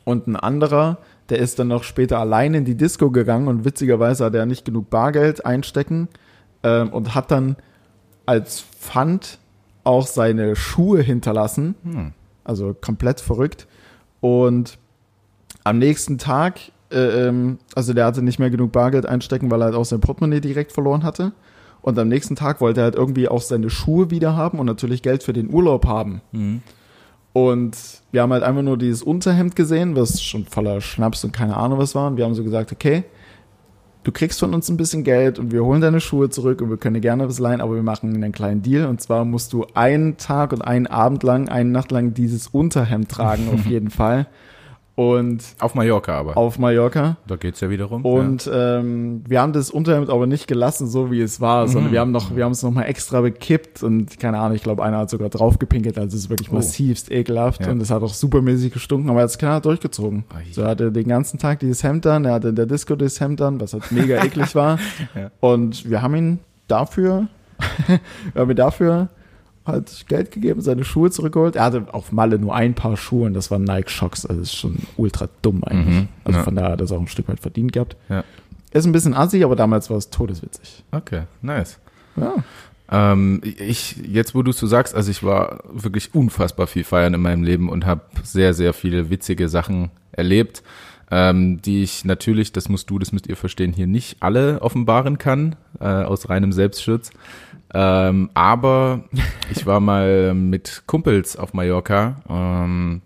[0.04, 0.98] und ein anderer,
[1.30, 4.66] der ist dann noch später allein in die Disco gegangen und witzigerweise hat er nicht
[4.66, 6.10] genug Bargeld einstecken
[6.64, 7.56] ähm, und hat dann
[8.26, 9.40] als Pfand
[9.86, 11.76] auch seine Schuhe hinterlassen.
[11.84, 12.14] Hm.
[12.48, 13.68] Also komplett verrückt.
[14.22, 14.80] Und
[15.64, 16.60] am nächsten Tag,
[16.92, 20.00] äh, ähm, also der hatte nicht mehr genug Bargeld einstecken, weil er halt auch sein
[20.00, 21.34] Portemonnaie direkt verloren hatte.
[21.82, 25.04] Und am nächsten Tag wollte er halt irgendwie auch seine Schuhe wieder haben und natürlich
[25.04, 26.22] Geld für den Urlaub haben.
[26.32, 26.62] Mhm.
[27.34, 27.78] Und
[28.12, 31.78] wir haben halt einfach nur dieses Unterhemd gesehen, was schon voller Schnaps und keine Ahnung
[31.78, 32.08] was war.
[32.08, 33.04] Und wir haben so gesagt, okay,
[34.08, 36.78] du kriegst von uns ein bisschen Geld und wir holen deine Schuhe zurück und wir
[36.78, 38.86] können dir gerne was leihen, aber wir machen einen kleinen Deal.
[38.86, 43.10] Und zwar musst du einen Tag und einen Abend lang, eine Nacht lang dieses Unterhemd
[43.10, 44.28] tragen, auf jeden Fall.
[44.98, 46.36] Und auf Mallorca aber.
[46.38, 47.18] Auf Mallorca.
[47.28, 48.04] Da geht's ja wiederum.
[48.04, 48.80] Und ja.
[48.80, 51.72] ähm, wir haben das Unterhemd aber nicht gelassen, so wie es war, mhm.
[51.72, 54.84] sondern wir haben noch, wir haben es nochmal extra bekippt und keine Ahnung, ich glaube,
[54.84, 56.56] einer hat sogar draufgepinkelt, also es ist wirklich oh.
[56.56, 57.70] massivst ekelhaft ja.
[57.70, 60.24] und es hat auch supermäßig gestunken, aber er hat es keiner durchgezogen.
[60.32, 62.96] Oh, so er hatte den ganzen Tag dieses Hemd an, er hatte in der Disco
[62.96, 64.80] das Hemd an, was halt mega eklig war.
[65.14, 65.30] ja.
[65.42, 67.28] Und wir haben ihn dafür,
[68.34, 69.10] wir haben ihn dafür
[69.68, 71.56] hat Geld gegeben, seine Schuhe zurückgeholt.
[71.56, 74.26] Er hatte auf Malle nur ein paar Schuhe und das waren Nike Shocks.
[74.26, 76.02] Also das ist schon ultra dumm eigentlich.
[76.02, 76.44] Mhm, also ja.
[76.44, 77.96] von daher hat er das auch ein Stück weit verdient gehabt.
[78.10, 78.24] Ja.
[78.72, 80.84] Ist ein bisschen assig, aber damals war es todeswitzig.
[80.92, 81.80] Okay, nice.
[82.16, 82.36] Ja.
[82.90, 87.14] Ähm, ich, jetzt wo du es so sagst, also ich war wirklich unfassbar viel feiern
[87.14, 90.64] in meinem Leben und habe sehr, sehr viele witzige Sachen erlebt,
[91.10, 95.18] ähm, die ich natürlich, das musst du, das müsst ihr verstehen, hier nicht alle offenbaren
[95.18, 97.12] kann, äh, aus reinem Selbstschutz.
[97.74, 99.04] Ähm, aber
[99.52, 103.02] ich war mal mit Kumpels auf Mallorca ähm,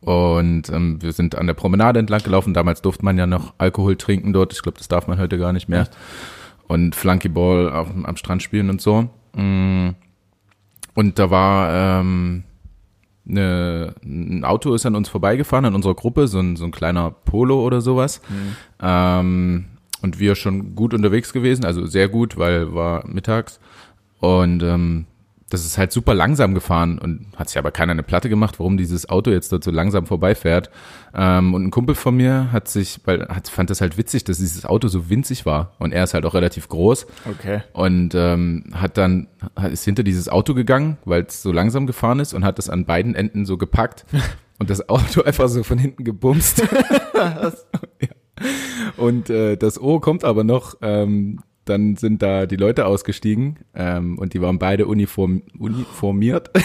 [0.00, 2.54] und ähm, wir sind an der Promenade entlang gelaufen.
[2.54, 4.52] Damals durfte man ja noch Alkohol trinken dort.
[4.52, 5.82] Ich glaube, das darf man heute gar nicht mehr.
[5.82, 5.96] Echt?
[6.66, 9.08] Und Flunkyball auf, am Strand spielen und so.
[9.34, 9.90] Mm.
[10.94, 12.44] Und da war ähm,
[13.28, 17.10] eine, ein Auto ist an uns vorbeigefahren, an unserer Gruppe, so ein, so ein kleiner
[17.10, 18.20] Polo oder sowas.
[18.28, 18.56] Mhm.
[18.80, 19.64] Ähm,
[20.00, 23.60] und wir schon gut unterwegs gewesen, also sehr gut, weil war mittags.
[24.20, 25.06] Und ähm,
[25.50, 28.76] das ist halt super langsam gefahren und hat sich aber keiner eine Platte gemacht, warum
[28.76, 30.70] dieses Auto jetzt dort so langsam vorbeifährt.
[31.14, 34.38] Ähm, und ein Kumpel von mir hat sich, weil hat, fand das halt witzig, dass
[34.38, 37.06] dieses Auto so winzig war und er ist halt auch relativ groß.
[37.30, 37.62] Okay.
[37.72, 39.28] Und ähm, hat dann
[39.72, 42.84] ist hinter dieses Auto gegangen, weil es so langsam gefahren ist und hat das an
[42.84, 44.04] beiden Enden so gepackt
[44.58, 46.62] und das Auto einfach so von hinten gebumst.
[47.14, 48.08] ja.
[48.96, 50.76] Und äh, das O kommt aber noch.
[50.82, 56.50] Ähm, dann sind da die Leute ausgestiegen ähm, und die waren beide uniform, uniformiert.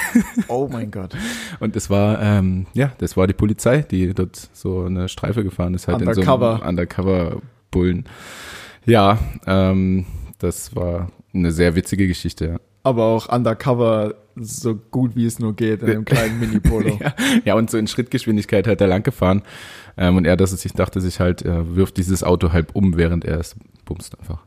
[0.47, 1.15] Oh mein Gott.
[1.59, 5.73] Und es war, ähm, ja, das war die Polizei, die dort so eine Streife gefahren
[5.73, 6.51] ist, halt Undercover.
[6.51, 8.05] in so einem Undercover-Bullen.
[8.85, 10.05] Ja, ähm,
[10.39, 12.57] das war eine sehr witzige Geschichte, ja.
[12.83, 16.97] Aber auch Undercover so gut wie es nur geht in einem kleinen Mini-Polo.
[17.01, 17.13] ja,
[17.45, 19.43] ja, und so in Schrittgeschwindigkeit hat er lang gefahren.
[19.95, 22.97] Ähm, und er, dass es sich dachte, sich halt, er wirft dieses Auto halb um,
[22.97, 24.43] während er es bumst einfach.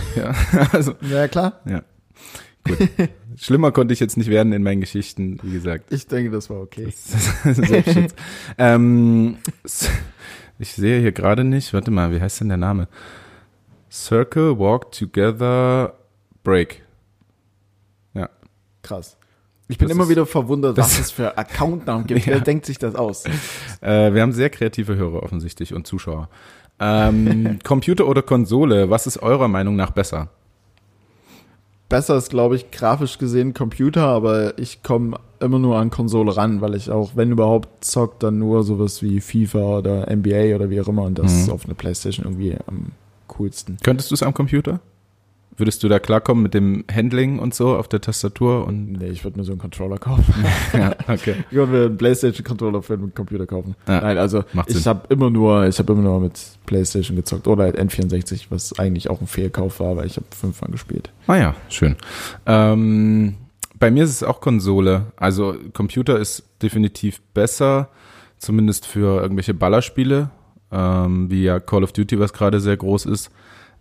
[0.16, 0.34] Ja,
[0.72, 0.94] also.
[1.02, 1.60] Ja, klar.
[1.64, 1.82] Ja.
[2.66, 2.88] Gut.
[3.36, 5.92] Schlimmer konnte ich jetzt nicht werden in meinen Geschichten, wie gesagt.
[5.92, 6.92] Ich denke, das war okay.
[7.44, 7.60] Das
[8.58, 9.38] ähm,
[10.58, 12.88] ich sehe hier gerade nicht, warte mal, wie heißt denn der Name?
[13.90, 15.94] Circle, Walk Together,
[16.44, 16.82] Break.
[18.14, 18.28] Ja.
[18.82, 19.16] Krass.
[19.68, 22.20] Ich bin Das immer ist- wieder verwundert, was es für Accountnamen gibt.
[22.26, 22.34] Ja.
[22.34, 23.24] Wer denkt sich das aus?
[23.80, 26.28] Äh, wir haben sehr kreative Hörer offensichtlich und Zuschauer.
[26.84, 30.28] Ähm, Computer oder Konsole, was ist eurer Meinung nach besser?
[31.88, 36.60] Besser ist, glaube ich, grafisch gesehen Computer, aber ich komme immer nur an Konsole ran,
[36.62, 40.80] weil ich auch, wenn überhaupt, zock, dann nur sowas wie FIFA oder NBA oder wie
[40.80, 41.38] auch immer und das Mhm.
[41.42, 42.92] ist auf einer Playstation irgendwie am
[43.28, 43.76] coolsten.
[43.82, 44.80] Könntest du es am Computer?
[45.62, 49.22] Würdest du da klarkommen mit dem Handling und so auf der Tastatur und Nee, ich
[49.22, 50.34] würde mir so einen Controller kaufen.
[50.72, 51.36] ja, okay.
[51.52, 53.76] Ich würde mir einen Playstation-Controller für einen Computer kaufen.
[53.86, 57.62] Ja, Nein, also ich habe immer nur, ich habe immer nur mit Playstation gezockt oder
[57.62, 61.12] halt N64, was eigentlich auch ein Fehlkauf war, weil ich habe fünfmal gespielt.
[61.28, 61.94] Ah ja, schön.
[62.44, 63.36] Ähm,
[63.78, 65.12] bei mir ist es auch Konsole.
[65.14, 67.88] Also Computer ist definitiv besser,
[68.38, 70.30] zumindest für irgendwelche Ballerspiele,
[70.72, 73.30] ähm, wie ja Call of Duty, was gerade sehr groß ist,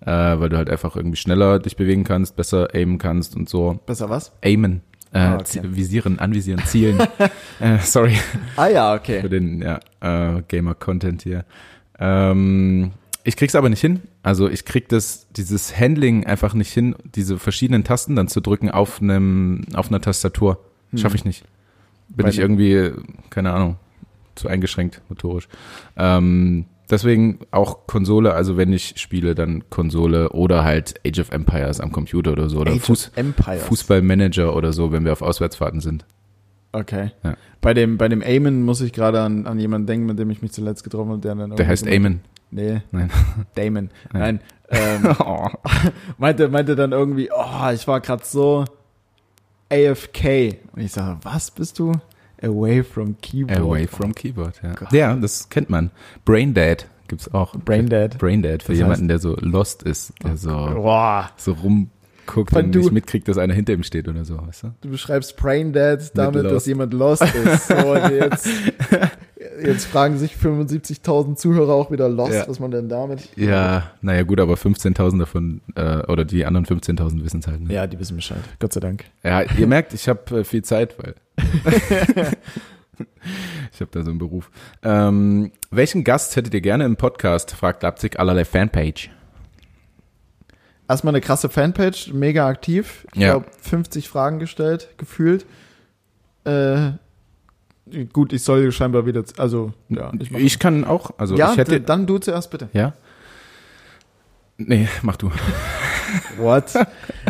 [0.02, 3.80] äh, weil du halt einfach irgendwie schneller dich bewegen kannst, besser aimen kannst und so.
[3.86, 4.32] Besser was?
[4.44, 4.82] Aimen.
[5.14, 5.62] Äh, Ah, okay.
[5.64, 7.00] Visieren, anvisieren, zielen.
[7.60, 8.18] äh, sorry
[8.56, 9.22] Ah ja, okay.
[9.22, 11.44] für den ja, äh, Gamer-Content hier.
[12.00, 12.92] Ähm,
[13.24, 14.02] ich krieg's aber nicht hin.
[14.24, 18.72] Also ich krieg das, dieses Handling einfach nicht hin, diese verschiedenen Tasten dann zu drücken
[18.72, 20.60] auf einem, auf einer Tastatur.
[20.96, 21.44] Schaffe ich nicht.
[22.10, 22.92] Bin Bei ich irgendwie,
[23.30, 23.78] keine Ahnung,
[24.36, 25.48] zu eingeschränkt motorisch.
[25.98, 31.80] Ähm, deswegen auch Konsole, also wenn ich spiele, dann Konsole oder halt Age of Empires
[31.80, 33.64] am Computer oder so oder Age Fuß, of Empires.
[33.64, 36.06] Fußballmanager oder so, wenn wir auf Auswärtsfahrten sind.
[36.74, 37.12] Okay.
[37.24, 37.36] Ja.
[37.60, 40.42] Bei dem, bei dem Aimen muss ich gerade an, an jemanden denken, mit dem ich
[40.42, 42.22] mich zuletzt getroffen habe, der dann Der heißt Eamon.
[42.52, 43.10] Nee, Nein.
[43.56, 43.90] Damon.
[44.12, 44.22] Nein.
[44.22, 44.40] Nein.
[44.70, 45.48] Ähm, Oh.
[46.18, 48.66] meinte, meinte dann irgendwie, oh, ich war gerade so
[49.70, 50.60] AFK.
[50.74, 51.94] Und ich sage, was bist du?
[52.44, 53.60] Away from Keyboard.
[53.60, 54.74] Away from Keyboard, ja.
[54.74, 54.92] Gott.
[54.92, 55.92] Ja, das kennt man.
[56.26, 57.54] Braindead gibt's auch.
[57.56, 58.18] Braindead.
[58.18, 61.30] Braindead für Das jemanden, der so lost ist, der so, Boah.
[61.38, 64.74] so rumguckt und du- nicht mitkriegt, dass einer hinter ihm steht oder so, weißt du?
[64.82, 67.68] Du beschreibst Brain Dead damit, dass jemand lost ist.
[67.68, 68.48] So, und jetzt,
[69.64, 72.48] jetzt fragen sich 75.000 Zuhörer auch wieder lost, Ja.
[72.48, 73.30] was man denn damit?
[73.36, 77.62] Ja, naja gut, aber 15.000 davon, äh, oder die anderen 15.000 wissen es halt.
[77.62, 77.74] Ne?
[77.74, 78.42] Ja, die wissen Bescheid.
[78.60, 79.06] Gott sei Dank.
[79.24, 81.16] Ja, ihr merkt, ich habe äh, viel Zeit, weil
[83.74, 84.50] ich habe da so einen Beruf.
[84.84, 87.52] Ähm, welchen Gast hättet ihr gerne im Podcast?
[87.52, 89.10] Fragt Leipzig allerlei Fanpage.
[90.88, 93.08] Erstmal eine krasse Fanpage, mega aktiv.
[93.14, 93.32] Ich Ja.
[93.32, 95.46] glaube, 50 Fragen gestellt, gefühlt.
[96.44, 96.92] Äh,
[98.14, 100.12] gut, ich soll scheinbar wieder, also, ja.
[100.20, 102.70] Ich, mach- kann auch, also ja, ich hätte, dann du zuerst bitte.
[102.74, 102.94] ja.
[104.58, 105.32] Nee, mach du.
[106.38, 106.74] What?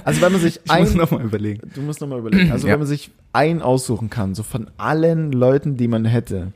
[0.03, 1.71] Also, wenn man sich Ich muss ein, noch mal überlegen.
[1.73, 2.73] du musst nochmal überlegen, also, Ja.
[2.73, 6.51] wenn man sich ein aussuchen kann, so von allen Leuten, die man hätte,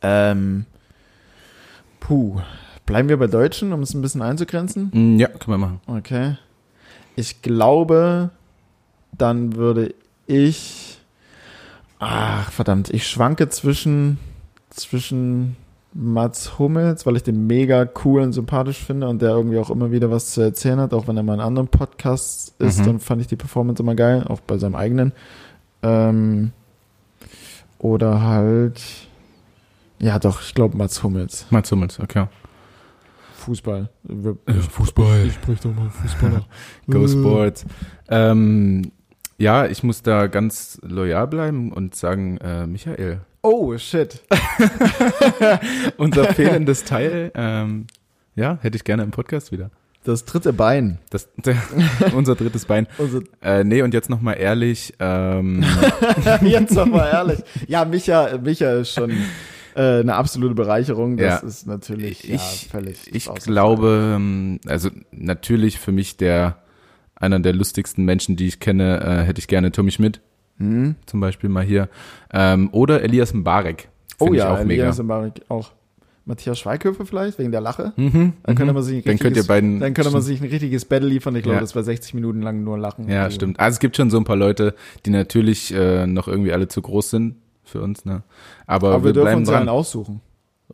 [0.00, 0.64] ähm,
[2.00, 2.40] puh,
[2.86, 4.90] bleiben wir bei Deutschen, um es ein bisschen einzugrenzen?
[4.94, 5.80] Mm, Ja, können wir machen.
[5.86, 6.36] Okay.
[7.16, 8.30] Ich glaube,
[9.12, 9.94] dann würde
[10.26, 10.85] ich.
[11.98, 14.18] Ach, verdammt, ich schwanke zwischen,
[14.70, 15.56] zwischen
[15.94, 19.90] Mats Hummels, weil ich den mega cool und sympathisch finde und der irgendwie auch immer
[19.92, 22.84] wieder was zu erzählen hat, auch wenn er mal in anderen Podcasts ist, Mhm.
[22.84, 25.12] dann fand ich die Performance immer geil, auch bei seinem eigenen.
[25.82, 26.52] Ähm,
[27.78, 28.82] oder halt.
[29.98, 31.46] Ja, doch, ich glaube Mats Hummels.
[31.50, 32.26] Mats Hummels, okay.
[33.36, 33.88] Fußball.
[34.02, 35.26] Wir, Ja, Fußball.
[35.26, 36.44] Ich sprich doch mal Fußballer.
[36.90, 37.64] Go Sports.
[38.08, 38.90] Ähm,
[39.38, 44.22] ja, ich muss da ganz loyal bleiben und sagen, äh, Michael, Oh, shit.
[45.96, 47.86] unser fehlendes Teil, ähm,
[48.34, 49.70] ja, hätte ich gerne im Podcast wieder.
[50.04, 50.98] Das dritte Bein.
[51.10, 51.56] Das, der,
[52.14, 52.86] unser drittes Bein.
[52.98, 55.64] Also, Äh, nee, und jetzt nochmal ehrlich, ähm,
[56.42, 57.40] jetzt noch mal ehrlich.
[57.66, 59.10] Ja, Micha, Micha ist schon
[59.74, 61.16] äh, eine absolute Bereicherung.
[61.16, 61.48] Das Ja.
[61.48, 63.14] ist natürlich ich, ja, völlig.
[63.14, 66.56] ich glaube, ähm, also natürlich für mich der,
[67.16, 70.20] einer der lustigsten Menschen, die ich kenne, äh, hätte ich gerne Tommy Schmidt.
[70.58, 70.94] Hm?
[71.04, 71.90] zum Beispiel mal hier.
[72.32, 73.88] Ähm, oder Elias Mbarek.
[74.18, 74.84] Oh ja, auch mega.
[74.84, 75.72] Elias Mbarek auch.
[76.24, 77.92] Matthias Schweighöfer vielleicht, wegen der Lache.
[77.96, 78.74] Mhm, Dann könnte mhm.
[78.74, 79.78] man sich ein Dann könnt ihr richtiges- beiden.
[79.80, 81.36] Dann könnte man sich ein richtiges Battle liefern.
[81.36, 81.60] Ich glaube, Ja.
[81.60, 83.06] das war 60 Minuten lang nur Lachen.
[83.08, 83.60] Ja, Also, stimmt.
[83.60, 86.80] Also es gibt schon so ein paar Leute, die natürlich äh, noch irgendwie alle zu
[86.80, 88.22] groß sind für uns, ne?
[88.66, 89.74] Aber, Aber wir wir dürfen uns ja einen dran.
[89.76, 90.20] aussuchen.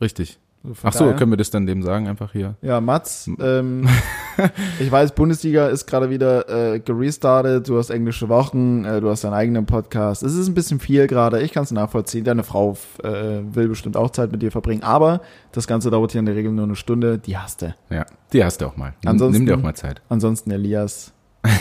[0.00, 0.38] Richtig.
[0.64, 2.54] Also Ach so, daher- können wir das dann dem sagen, einfach hier.
[2.62, 3.88] Ja, Mats, ähm,
[4.78, 9.24] ich weiß, Bundesliga ist gerade wieder äh, gerestartet, du hast englische Wochen, äh, du hast
[9.24, 10.22] deinen eigenen Podcast.
[10.22, 12.22] Es ist ein bisschen viel gerade, ich kann es nachvollziehen.
[12.24, 13.08] Deine Frau äh,
[13.52, 16.52] will bestimmt auch Zeit mit dir verbringen, aber das Ganze dauert hier in der Regel
[16.52, 17.74] nur eine Stunde, die hast du.
[17.90, 18.94] Ja, die hast du auch mal.
[19.02, 20.00] Nimm- Ansonsten- Nimm dir auch mal Zeit.
[20.08, 21.12] Ansonsten Elias.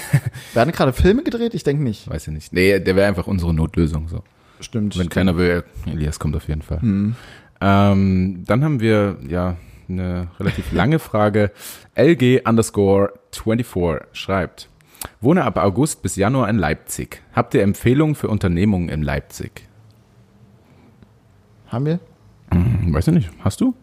[0.54, 1.56] Werden gerade Filme gedreht?
[1.56, 2.08] Ich denke nicht.
[2.08, 2.54] Weiß ich nicht.
[2.54, 4.22] Nee, der wäre einfach unsere Notlösung so.
[4.60, 4.96] Stimmt.
[5.00, 6.82] Wenn keiner will, Elias kommt auf jeden Fall.
[6.84, 7.16] Hm.
[7.62, 9.56] Ähm, dann haben wir ja
[9.88, 11.52] eine relativ lange Frage.
[11.96, 14.70] LG underscore 24 schreibt.
[15.20, 17.22] Wohne ab August bis Januar in Leipzig.
[17.34, 19.68] Habt ihr Empfehlungen für Unternehmungen in Leipzig?
[21.68, 22.00] Haben wir?
[22.52, 23.30] Hm, weiß ich nicht.
[23.44, 23.74] Hast du?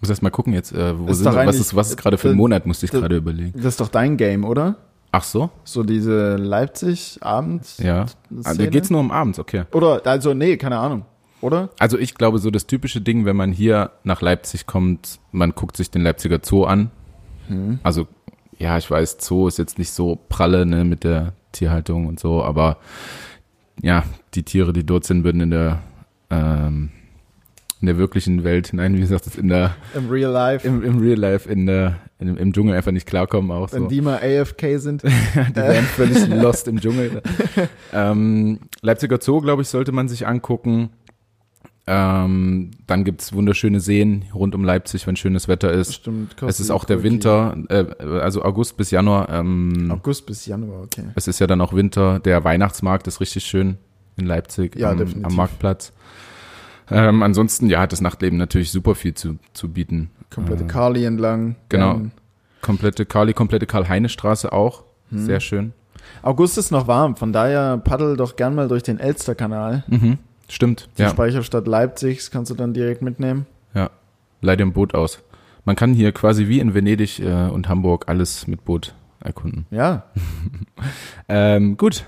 [0.00, 1.34] Muss erst mal gucken jetzt, äh, wo Ist sind?
[1.34, 3.52] Was ist, was ist gerade für ein Monat, musste ich gerade überlegen.
[3.56, 4.76] Das ist doch dein Game, oder?
[5.10, 5.50] Ach so?
[5.64, 7.78] So diese Leipzig-Abend.
[7.78, 8.06] Ja.
[8.44, 9.64] Ah, da geht's nur um abends, okay.
[9.72, 11.04] Oder, also, nee, keine Ahnung.
[11.40, 11.70] Oder?
[11.78, 15.76] Also ich glaube, so das typische Ding, wenn man hier nach Leipzig kommt, man guckt
[15.76, 16.90] sich den Leipziger Zoo an.
[17.46, 17.78] Hm.
[17.82, 18.08] Also,
[18.58, 22.42] ja, ich weiß, Zoo ist jetzt nicht so pralle ne, mit der Tierhaltung und so,
[22.42, 22.78] aber
[23.80, 25.82] ja, die Tiere, die dort sind, würden in der
[26.30, 26.90] ähm,
[27.80, 30.66] in der wirklichen Welt, nein, wie gesagt, in der Im Real Life.
[30.66, 33.88] im, im Real Life in der in, im Dschungel einfach nicht klarkommen auch wenn so.
[33.88, 35.02] die mal AFK sind.
[35.04, 37.22] die wären völlig lost im Dschungel.
[37.92, 40.90] ähm, Leipziger Zoo, glaube ich, sollte man sich angucken.
[41.90, 45.94] Ähm, dann gibt's wunderschöne Seen rund um Leipzig, wenn schönes Wetter ist.
[45.94, 46.36] Stimmt.
[46.42, 47.86] Es ist auch der Winter, äh,
[48.20, 49.30] also August bis Januar.
[49.30, 51.04] Ähm, August bis Januar, okay.
[51.14, 52.18] Es ist ja dann auch Winter.
[52.20, 53.78] Der Weihnachtsmarkt ist richtig schön
[54.18, 55.92] in Leipzig Ja, am, am Marktplatz.
[56.90, 60.10] Ähm, ansonsten, ja, hat das Nachtleben natürlich super viel zu, zu bieten.
[60.30, 61.56] Komplette Äh, Kali entlang.
[61.68, 61.94] genau.
[61.94, 62.12] Dann
[62.60, 64.82] Komplette Kali, komplette Karl-Heine-Straße auch.
[65.10, 65.24] Hm.
[65.24, 65.72] Sehr schön.
[66.22, 69.84] August ist noch warm, von daher paddel doch gern mal durch den Elsterkanal.
[69.86, 70.18] Mhm.
[70.48, 71.10] Stimmt, Die ja.
[71.10, 73.46] Speicherstadt Leipzigs kannst du dann direkt mitnehmen.
[73.74, 73.90] ja.
[74.40, 75.18] Leider im Boot aus.
[75.64, 79.66] Man kann hier quasi wie in Venedig äh, und Hamburg alles mit Boot erkunden.
[79.70, 80.04] Ja,
[81.28, 82.04] Ähm, gut.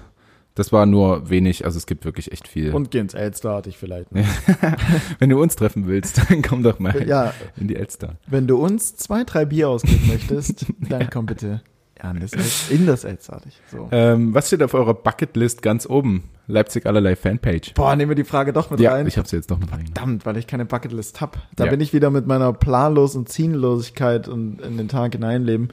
[0.57, 2.75] Das war nur wenig, also es gibt wirklich echt viel.
[2.75, 4.09] und geh ins Elster, hatte ich vielleicht.
[5.19, 8.17] wenn du uns treffen willst, dann komm doch mal Ja, in die Elster.
[8.27, 11.63] wenn du uns zwei, drei Bier ausgeben möchtest, dann komm bitte
[12.03, 12.75] ja, in das Elster.
[12.75, 13.05] In das
[13.47, 13.61] ich.
[13.71, 13.89] So.
[13.93, 16.25] Ähm, was steht auf eurer Bucketlist ganz oben?
[16.47, 17.75] Leipzig allerlei Fanpage.
[17.75, 19.07] Boah, nehmen wir die Frage doch mit Ja, rein.
[19.07, 19.85] ich habe sie jetzt noch mit rein.
[19.87, 21.39] Verdammt, weil ich keine Bucketlist hab.
[21.57, 21.71] Da Ja.
[21.71, 25.69] bin ich wieder mit meiner Planlos- und Ziellosigkeit und in den Tag hineinleben.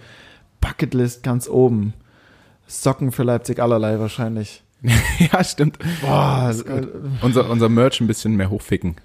[0.61, 1.93] Bucketlist ganz oben.
[2.67, 4.63] Socken für Leipzig allerlei wahrscheinlich.
[5.31, 5.79] ja, stimmt.
[6.01, 6.85] Boah, äh,
[7.21, 8.95] Unser, unser Merch ein bisschen mehr hochficken.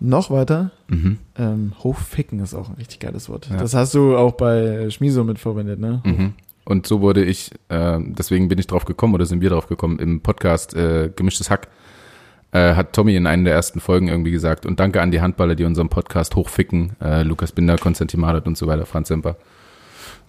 [0.00, 0.70] noch weiter.
[0.88, 1.18] Mhm.
[1.38, 3.48] Ähm, hochficken ist auch ein richtig geiles Wort.
[3.50, 3.58] Ja.
[3.58, 6.02] Das hast du auch bei Schmiso mitverwendet, ne?
[6.04, 6.34] Mhm.
[6.64, 9.98] Und so wurde ich, äh, deswegen bin ich drauf gekommen oder sind wir drauf gekommen,
[9.98, 11.68] im Podcast äh, Gemischtes Hack
[12.52, 15.54] äh, hat Tommy in einer der ersten Folgen irgendwie gesagt und danke an die Handballer,
[15.54, 19.36] die unseren Podcast hochficken, äh, Lukas Binder, Konstantin Madet und so weiter, Franz Semper.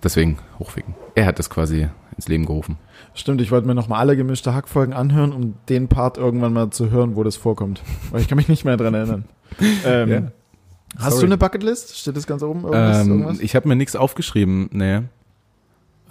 [0.04, 0.96] Deswegen hochficken.
[1.16, 2.78] Er hat das quasi ins Leben gerufen.
[3.14, 6.90] Stimmt, ich wollte mir nochmal alle gemischte Hackfolgen anhören, um den Part irgendwann mal zu
[6.92, 7.82] hören, wo das vorkommt.
[8.12, 9.26] Weil ich kann mich nicht mehr dran erinnern.
[9.86, 10.22] Ähm, Ja.
[10.98, 11.22] Hast Sorry.
[11.22, 11.98] du eine Bucketlist?
[11.98, 12.64] Steht das ganz oben?
[12.64, 13.40] Irgendwas, Ähm, irgendwas?
[13.40, 15.02] ich habe mir nichts aufgeschrieben, nee.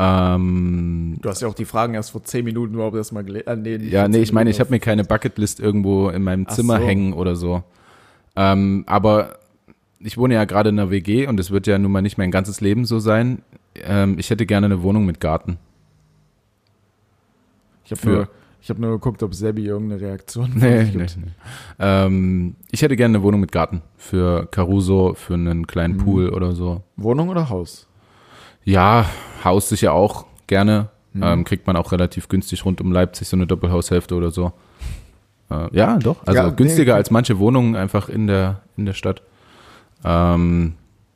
[0.03, 3.47] Ähm, Du hast ja auch die Fragen erst vor zehn Minuten überhaupt erst mal gelesen.
[3.47, 6.55] Äh, nee, Ja, nee, ich meine, ich habe mir keine Bucketlist irgendwo in meinem Ach
[6.55, 6.87] Zimmer so.
[6.87, 7.63] hängen oder so.
[8.35, 9.39] Ähm, aber
[9.99, 12.31] ich wohne ja gerade in einer WG und es wird ja nun mal nicht mein
[12.31, 13.43] ganzes Leben so sein.
[13.75, 15.59] Ähm, ich hätte gerne eine Wohnung mit Garten.
[17.85, 18.29] Ich habe nur,
[18.63, 21.31] ich hab nur geguckt, ob Sebi irgendeine Reaktion Nee, nee, nee.
[21.79, 23.83] Ähm, ich hätte gerne eine Wohnung mit Garten.
[23.99, 25.99] Für Caruso, für einen kleinen Mhm.
[25.99, 26.83] Pool oder so.
[26.97, 27.87] Wohnung oder Haus?
[28.65, 29.07] Ja,
[29.45, 30.89] Haus sicher auch gerne.
[31.13, 31.23] Mhm.
[31.23, 34.53] Ähm, kriegt man auch relativ günstig rund um Leipzig, so eine Doppelhaushälfte oder so.
[35.51, 36.25] Äh, ja, doch.
[36.27, 36.99] Also Ja, nee, günstiger gut.
[36.99, 39.23] als manche Wohnungen einfach in der, in der Stadt.
[40.05, 40.75] Ähm,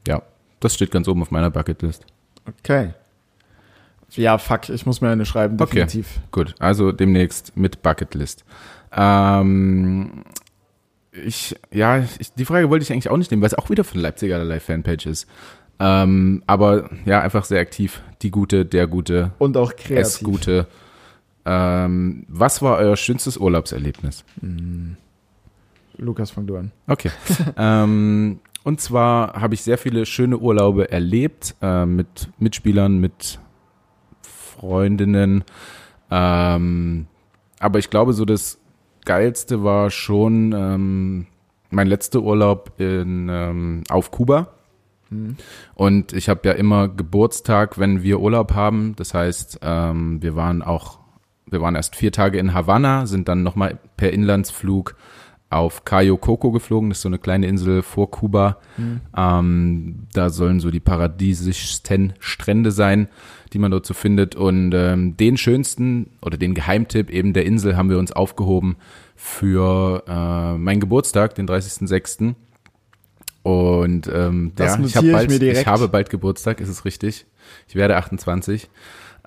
[0.08, 0.22] ja,
[0.60, 2.04] das steht ganz oben auf meiner Bucketlist.
[2.46, 2.94] Okay.
[4.10, 5.80] Ja, fuck, ich muss mir eine schreiben, Okay.
[5.84, 6.20] definitiv.
[6.32, 8.44] Gut, also demnächst mit Bucketlist.
[8.92, 10.24] Ähm,
[11.12, 13.84] ich, ja, ich, die Frage wollte ich eigentlich auch nicht nehmen, weil es auch wieder
[13.84, 15.28] von Leipziger allerlei Fanpage ist.
[15.78, 18.02] Ähm, aber ja, einfach sehr aktiv.
[18.22, 19.98] Die gute, der gute, Und auch kreativ.
[19.98, 20.66] es gute.
[21.44, 24.24] Ähm, was war euer schönstes Urlaubserlebnis?
[25.96, 26.72] Lukas, fang du an.
[26.86, 27.10] Okay.
[27.56, 33.38] ähm, und zwar habe ich sehr viele schöne Urlaube erlebt äh, mit Mitspielern, mit
[34.22, 35.44] Freundinnen.
[36.10, 37.06] Ähm,
[37.60, 38.58] aber ich glaube, so das
[39.04, 41.26] Geilste war schon ähm,
[41.70, 44.48] mein letzter Urlaub in, ähm, auf Kuba.
[45.10, 45.36] Hm.
[45.74, 48.94] Und ich habe ja immer Geburtstag, wenn wir Urlaub haben.
[48.96, 50.98] Das heißt, ähm, wir waren auch,
[51.46, 54.96] wir waren erst vier Tage in Havanna, sind dann nochmal per Inlandsflug
[55.50, 56.90] auf Cayo Coco geflogen.
[56.90, 58.58] Das ist so eine kleine Insel vor Kuba.
[58.76, 59.00] Hm.
[59.16, 63.08] Ähm, da sollen so die paradiesischsten Strände sein,
[63.52, 64.34] die man dort so findet.
[64.34, 68.76] Und ähm, den schönsten oder den Geheimtipp eben der Insel haben wir uns aufgehoben
[69.14, 72.34] für äh, meinen Geburtstag, den 30.06.
[73.44, 75.60] Und ähm, Das ja, ich, hab ich bald, direkt.
[75.60, 77.26] ich habe bald Geburtstag, ist es richtig.
[77.68, 78.70] Ich werde 28.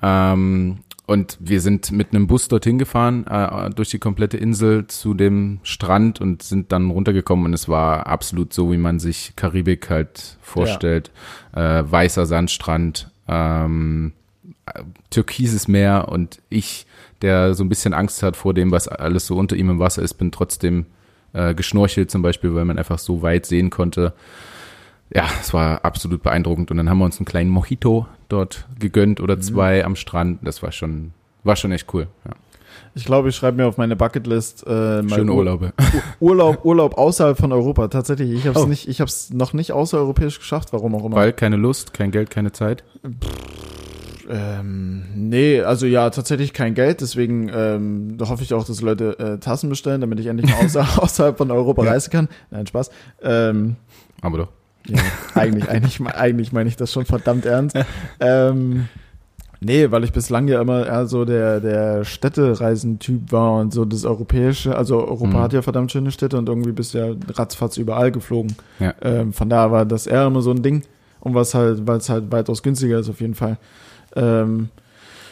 [0.01, 5.13] Ähm, und wir sind mit einem Bus dorthin gefahren, äh, durch die komplette Insel zu
[5.13, 9.89] dem Strand und sind dann runtergekommen und es war absolut so, wie man sich Karibik
[9.91, 11.11] halt vorstellt.
[11.55, 14.13] Äh, weißer Sandstrand, ähm,
[14.65, 16.87] äh, türkises Meer und ich,
[17.21, 20.01] der so ein bisschen Angst hat vor dem, was alles so unter ihm im Wasser
[20.01, 20.87] ist, bin trotzdem
[21.37, 24.13] äh, geschnorchelt zum Beispiel, weil man einfach so weit sehen konnte.
[25.13, 26.71] Ja, es war absolut beeindruckend.
[26.71, 30.39] Und dann haben wir uns einen kleinen Mojito dort gegönnt oder zwei am Strand.
[30.45, 31.11] Das war schon,
[31.43, 32.07] war schon echt cool.
[32.25, 32.31] Ja.
[32.93, 35.73] Ich glaube, ich schreibe mir auf meine Bucketlist äh, mal Schöne Ur- Urlaube.
[36.19, 37.87] Urlaub, Urlaub außerhalb von Europa.
[37.87, 38.67] Tatsächlich, ich habe es Oh.
[38.67, 41.15] nicht, ich habe es noch nicht außereuropäisch geschafft, warum auch immer.
[41.15, 42.83] Weil keine Lust, kein Geld, keine Zeit.
[44.29, 49.37] Ähm, nee, also ja, tatsächlich kein Geld, deswegen ähm, hoffe ich auch, dass Leute äh,
[49.39, 51.91] Tassen bestellen, damit ich endlich mal außer, außerhalb von Europa ja.
[51.91, 52.27] reisen kann.
[52.51, 52.89] Nein, Spaß.
[53.21, 53.77] Ähm,
[54.21, 54.49] Aber doch.
[54.87, 55.01] Ja,
[55.35, 57.77] eigentlich, eigentlich, eigentlich meine ich das schon verdammt ernst.
[58.19, 58.87] ähm,
[59.59, 64.05] Nee, weil ich bislang ja immer eher so der, der Städtereisentyp war und so das
[64.05, 65.41] Europäische, also Europa mhm.
[65.41, 68.55] hat ja verdammt schöne Städte und irgendwie bist du ja ratzfatz überall geflogen.
[68.79, 68.93] Ja.
[69.01, 70.83] Ähm, von daher war das eher immer so ein Ding
[71.21, 73.57] und was halt, weil es halt weitaus günstiger ist auf jeden Fall.
[74.17, 74.69] Ähm,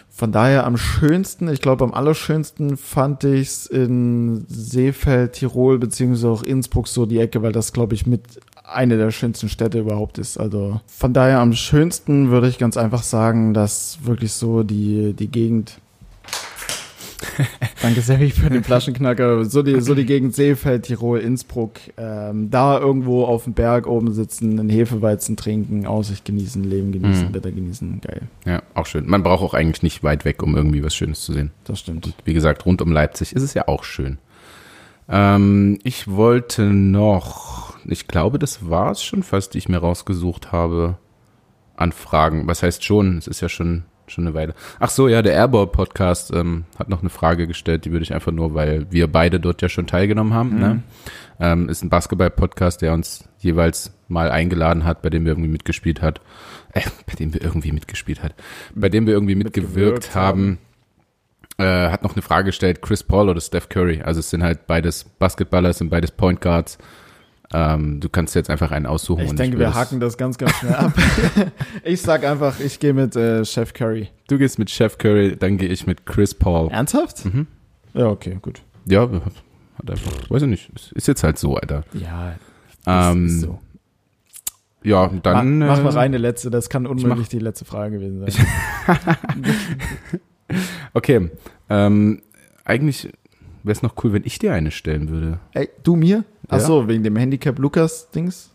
[0.10, 6.30] von daher am schönsten, ich glaube am allerschönsten fand ich es in Seefeld, Tirol beziehungsweise
[6.30, 8.22] auch Innsbruck so die Ecke, weil das glaube ich mit
[8.64, 10.38] eine der schönsten Städte überhaupt ist.
[10.38, 15.28] Also von daher am schönsten würde ich ganz einfach sagen, dass wirklich so die, die
[15.28, 15.80] Gegend.
[17.82, 19.46] Danke sehr für den Flaschenknacker.
[19.46, 21.74] So die, so die Gegend Seefeld, Tirol, Innsbruck.
[21.98, 27.30] Ähm, da irgendwo auf dem Berg oben sitzen, einen Hefeweizen trinken, Aussicht genießen, Leben genießen,
[27.30, 27.34] mhm.
[27.34, 28.02] Wetter genießen.
[28.02, 28.22] Geil.
[28.46, 29.08] Ja, auch schön.
[29.08, 31.52] Man braucht auch eigentlich nicht weit weg, um irgendwie was Schönes zu sehen.
[31.64, 32.06] Das stimmt.
[32.06, 34.18] Und wie gesagt, rund um Leipzig ist es ja auch schön.
[35.08, 40.52] Ähm, ich wollte noch, ich glaube, das war es schon fast, die ich mir rausgesucht
[40.52, 40.98] habe,
[41.76, 42.48] an Fragen.
[42.48, 43.18] Was heißt schon?
[43.18, 44.54] Es ist ja schon, schon eine Weile.
[44.80, 48.14] Ach so, ja, der Airball Podcast ähm, hat noch eine Frage gestellt, die würde ich
[48.14, 50.50] einfach nur, weil wir beide dort ja schon teilgenommen haben.
[50.50, 50.56] Ne?
[50.56, 50.62] Mhm.
[50.62, 50.84] Ne?
[51.40, 56.02] Ähm, ist ein Basketball-Podcast, der uns jeweils mal eingeladen hat, bei dem wir irgendwie mitgespielt
[56.02, 56.22] hat.
[56.74, 58.36] Äh, bei dem wir irgendwie mitgespielt hat.
[58.74, 60.58] Bei dem wir irgendwie mitgewirkt, mitgewirkt haben.
[60.58, 60.58] haben
[61.58, 64.02] äh, hat noch eine Frage gestellt, Chris Paul oder Steph Curry.
[64.02, 66.78] Also es sind halt beides Basketballer, es sind beides Point Guards.
[67.58, 69.24] Ähm, du kannst jetzt einfach einen aussuchen.
[69.24, 70.92] Ich denke, ich wir haken das ganz, ganz schnell ab.
[71.86, 74.10] ich sag einfach, ich gehe mit äh, Chef Curry.
[74.28, 76.70] Du gehst mit Chef Curry, dann gehe ich mit Chris Paul.
[76.70, 77.24] Ernsthaft?
[77.24, 77.48] Mhm.
[77.94, 78.62] Ja, okay, gut.
[78.86, 81.86] Ja, hat einfach, weiß ich nicht, ist jetzt halt so, Alter.
[81.94, 82.36] Ja,
[82.86, 83.60] ähm, ist so.
[84.84, 85.60] Ja, dann.
[85.60, 88.46] Mach, mach mal äh, rein, die letzte, das kann unmöglich die letzte Frage gewesen sein.
[90.94, 91.30] Okay,
[91.70, 92.22] ähm,
[92.64, 93.10] eigentlich
[93.64, 95.40] wäre es noch cool, wenn ich dir eine stellen würde.
[95.54, 96.24] Ey, du mir?
[96.50, 96.66] Ach ja.
[96.66, 98.52] so, wegen dem Handicap Lukas Dings?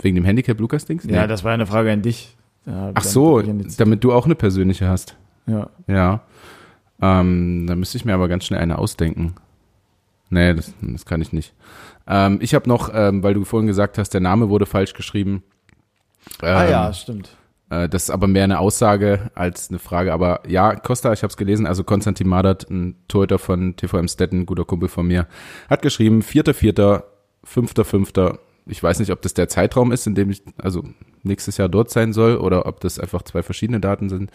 [0.00, 1.04] Wegen dem Handicap Lukas Dings?
[1.04, 2.36] Ja, das war eine Frage an dich.
[2.66, 5.16] Ja, Ach so, damit du auch eine persönliche hast.
[5.46, 5.68] Ja.
[5.86, 6.20] Ja.
[7.00, 9.34] Ähm, da müsste ich mir aber ganz schnell eine ausdenken.
[10.28, 11.54] Nee, das, das kann ich nicht.
[12.06, 15.42] Ähm, ich habe noch, ähm, weil du vorhin gesagt hast, der Name wurde falsch geschrieben.
[16.40, 17.36] ah ja, ähm, stimmt.
[17.70, 20.12] Äh, das ist aber mehr eine Aussage als eine Frage.
[20.12, 24.44] Aber ja, Costa, ich habe es gelesen, also Konstantin Madert, ein Torhüter von TVM Stetten,
[24.44, 25.26] guter Kumpel von mir,
[25.68, 27.04] hat geschrieben, vierter, vierter,
[27.42, 28.38] fünfter, fünfter.
[28.66, 30.84] Ich weiß nicht, ob das der Zeitraum ist, in dem ich also
[31.22, 34.30] nächstes Jahr dort sein soll oder ob das einfach zwei verschiedene Daten sind.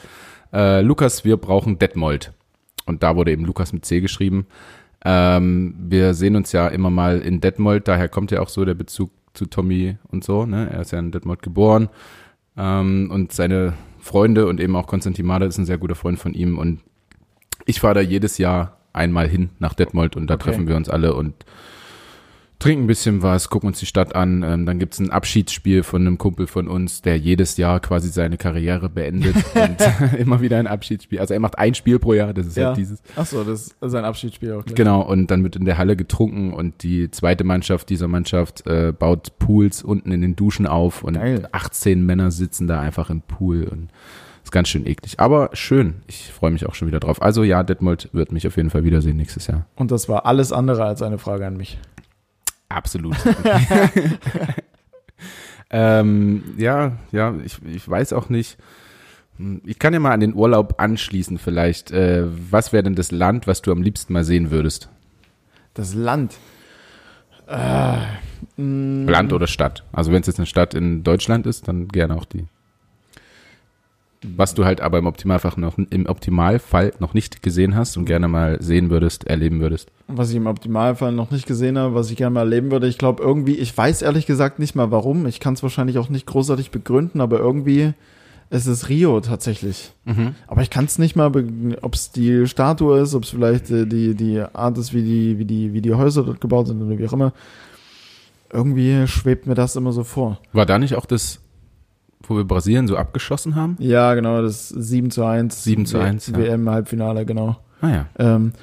[0.52, 2.34] Äh, Lukas, wir brauchen Detmold.
[2.86, 4.48] Und da wurde eben Lukas mit C geschrieben.
[5.04, 8.74] Ähm, wir sehen uns ja immer mal in Detmold, daher kommt ja auch so der
[8.74, 10.46] Bezug zu Tommy und so.
[10.46, 10.70] Ne?
[10.72, 11.90] Er ist ja in Detmold geboren.
[12.58, 16.34] Ähm, und seine Freunde und eben auch Konstantin Mader ist ein sehr guter Freund von
[16.34, 16.58] ihm.
[16.58, 16.82] Und
[17.66, 20.46] ich fahre da jedes Jahr einmal hin nach Detmold und da okay.
[20.46, 21.34] treffen wir uns alle und
[22.60, 24.44] trinken ein bisschen was, gucken uns die Stadt an.
[24.44, 28.38] Ähm, dann gibt's ein Abschiedsspiel von einem Kumpel von uns, der jedes Jahr quasi seine
[28.38, 31.20] Karriere beendet und immer wieder ein Abschiedsspiel.
[31.20, 32.68] Also er macht ein Spiel pro Jahr, das ist ja.
[32.68, 33.02] halt dieses.
[33.16, 34.66] Ach so, das ist sein Abschiedsspiel auch.
[34.66, 34.76] Gleich.
[34.76, 38.94] Genau, und dann wird in der Halle getrunken und die zweite Mannschaft dieser Mannschaft äh,
[38.98, 41.48] baut Pools unten in den Duschen auf und Geil.
[41.52, 43.90] 18 Männer sitzen da einfach im Pool und
[44.46, 45.20] ist ganz schön eklig.
[45.20, 45.96] Aber schön.
[46.08, 47.22] Ich freue mich auch schon wieder drauf.
[47.22, 49.66] Also ja, Detmold wird mich auf jeden Fall wiedersehen nächstes Jahr.
[49.76, 51.80] Und das war alles andere als eine Frage an mich.
[52.70, 53.16] Absolut.
[55.70, 58.58] ähm, ja, ja, ich, ich weiß auch nicht.
[59.66, 61.92] Ich kann ja mal an den Urlaub anschließen vielleicht.
[61.92, 64.90] Äh, was wäre denn das Land, was du am liebsten mal sehen würdest?
[65.74, 66.38] Das Land?
[67.48, 67.98] Äh,
[68.58, 69.84] Land oder Stadt.
[69.92, 72.46] Also wenn es jetzt eine Stadt in Deutschland ist, dann gerne auch die.
[74.36, 78.28] Was du halt aber im Optimalfall noch, im Optimalfall noch nicht gesehen hast und gerne
[78.28, 79.92] mal sehen würdest, erleben würdest.
[80.08, 82.88] Was ich im Optimalfall noch nicht gesehen habe, was ich gerne mal erleben würde.
[82.88, 85.26] Ich glaube irgendwie, ich weiß ehrlich gesagt nicht mal warum.
[85.26, 87.94] Ich kann es wahrscheinlich auch nicht großartig begründen, aber irgendwie
[88.50, 89.92] ist es Rio tatsächlich.
[90.06, 90.36] Mhm.
[90.48, 91.32] Aber ich kann es nicht mal,
[91.82, 95.40] ob es die Statue ist, ob es vielleicht äh, die, die Art ist, wie die,
[95.40, 97.34] wie die, wie die Häuser dort gebaut sind oder wie auch immer.
[98.54, 100.40] Irgendwie schwebt mir das immer so vor.
[100.54, 101.42] War da nicht auch das
[102.24, 103.78] wo wir Brasilien so abgeschossen haben?
[103.80, 105.64] Ja, genau, das 7 zu 1.
[105.64, 106.34] 7 zu 1.
[106.34, 107.58] WM-Halbfinale, genau.
[107.82, 108.06] Ah ja.
[108.18, 108.54] Ähm,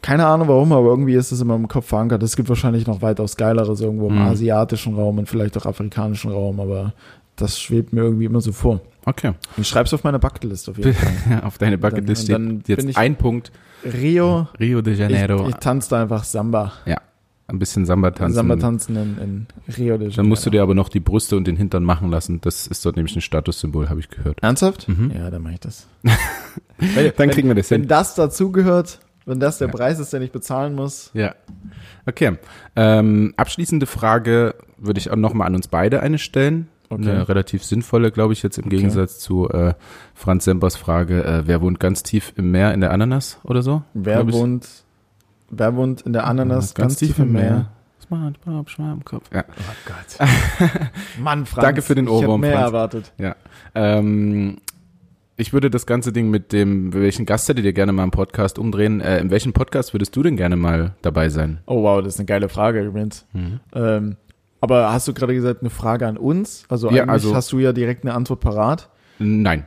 [0.00, 2.22] keine Ahnung warum, aber irgendwie ist es immer im Kopf verankert.
[2.22, 4.22] Es gibt wahrscheinlich noch weitaus geileres irgendwo im mhm.
[4.22, 6.92] asiatischen Raum und vielleicht auch afrikanischen Raum, aber
[7.36, 8.80] das schwebt mir irgendwie immer so vor.
[9.04, 9.32] Okay.
[9.56, 11.42] Ich schreib's auf meine Bucketlist auf jeden Fall.
[11.42, 13.50] auf deine Bucketlist steht jetzt ein Punkt.
[13.84, 14.48] Rio.
[14.58, 15.42] Rio de Janeiro.
[15.42, 16.72] Ich, ich tanze da einfach Samba.
[16.84, 17.00] Ja.
[17.48, 18.34] Ein bisschen Samba tanzen.
[18.34, 20.16] Samba tanzen in, in Rio de Janeiro.
[20.16, 22.40] Dann musst du dir aber noch die Brüste und den Hintern machen lassen.
[22.42, 24.42] Das ist dort nämlich ein Statussymbol, habe ich gehört.
[24.42, 24.88] Ernsthaft?
[24.88, 25.10] Mhm.
[25.14, 25.88] Ja, dann mache ich das.
[26.78, 27.82] wenn, dann kriegen wir das hin.
[27.82, 29.72] Wenn das dazugehört, wenn das der ja.
[29.72, 31.10] Preis ist, den ich bezahlen muss.
[31.14, 31.34] Ja.
[32.06, 32.36] Okay.
[32.76, 36.68] Ähm, abschließende Frage würde ich auch nochmal an uns beide eine stellen.
[36.90, 37.10] Okay.
[37.10, 38.76] Eine relativ sinnvolle, glaube ich, jetzt im okay.
[38.76, 39.74] Gegensatz zu äh,
[40.14, 43.82] Franz Sempers Frage, äh, wer wohnt ganz tief im Meer in der Ananas oder so?
[43.92, 44.66] Wer wohnt,
[45.50, 47.42] wer wohnt in der Ananas ja, ganz, ganz, tief im Meer?
[47.50, 47.72] Meer?
[48.02, 49.30] SpongeBob Schwammkopf.
[49.34, 49.44] Ja.
[49.48, 50.28] Oh Gott.
[51.22, 51.64] Mann, Franz.
[51.64, 52.66] Danke für den Ohrwurm, ich mehr Franz.
[52.72, 53.12] erwartet.
[53.18, 53.36] Ja.
[53.74, 54.58] Ähm,
[55.36, 58.58] ich würde das ganze Ding mit dem, welchen Gast hättet ihr gerne mal im Podcast
[58.58, 59.00] umdrehen?
[59.00, 61.58] Äh, in welchem Podcast würdest du denn gerne mal dabei sein?
[61.66, 63.26] Oh wow, das ist eine geile Frage übrigens.
[63.32, 63.60] Mhm.
[63.74, 64.16] Ähm,
[64.60, 66.64] aber hast du gerade gesagt, eine Frage an uns?
[66.68, 68.88] Also Ja, eigentlich also- hast du ja direkt eine Antwort parat.
[69.18, 69.64] Nein.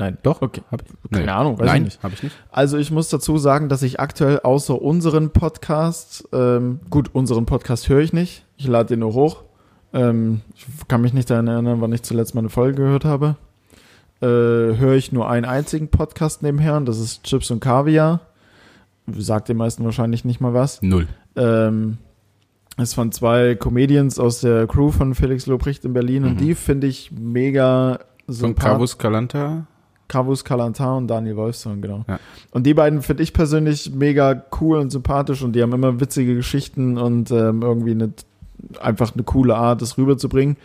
[0.00, 0.18] Nein.
[0.24, 0.42] Doch?
[0.42, 0.62] Okay.
[0.72, 0.82] Hab,
[1.12, 1.30] Keine nee.
[1.30, 2.02] Ahnung, weiß Nein, ich nicht.
[2.02, 2.36] habe ich nicht.
[2.50, 7.88] Also ich muss dazu sagen, dass ich aktuell außer unseren Podcast, ähm, gut, unseren Podcast
[7.88, 8.44] höre ich nicht.
[8.56, 9.44] Ich lade den nur hoch.
[9.92, 13.36] Ähm, ich kann mich nicht daran erinnern, wann ich zuletzt mal eine Folge gehört habe.
[14.22, 18.20] Äh, höre ich nur einen einzigen Podcast nebenher und das ist Chips und Kaviar.
[19.06, 20.80] Sagt den meisten wahrscheinlich nicht mal was.
[20.82, 21.08] Null.
[21.36, 21.98] Ähm,
[22.76, 26.38] ist von zwei Comedians aus der Crew von Felix Lobrecht in Berlin und Mhm.
[26.38, 28.70] die finde ich mega Von sympathisch.
[28.70, 29.66] Carvus Calanta?
[30.10, 32.04] Kavus Kalantar und Daniel Wolfson, genau.
[32.08, 32.18] Ja.
[32.50, 36.34] Und die beiden finde ich persönlich mega cool und sympathisch und die haben immer witzige
[36.34, 38.12] Geschichten und ähm, irgendwie eine,
[38.80, 40.56] einfach eine coole Art, das rüberzubringen.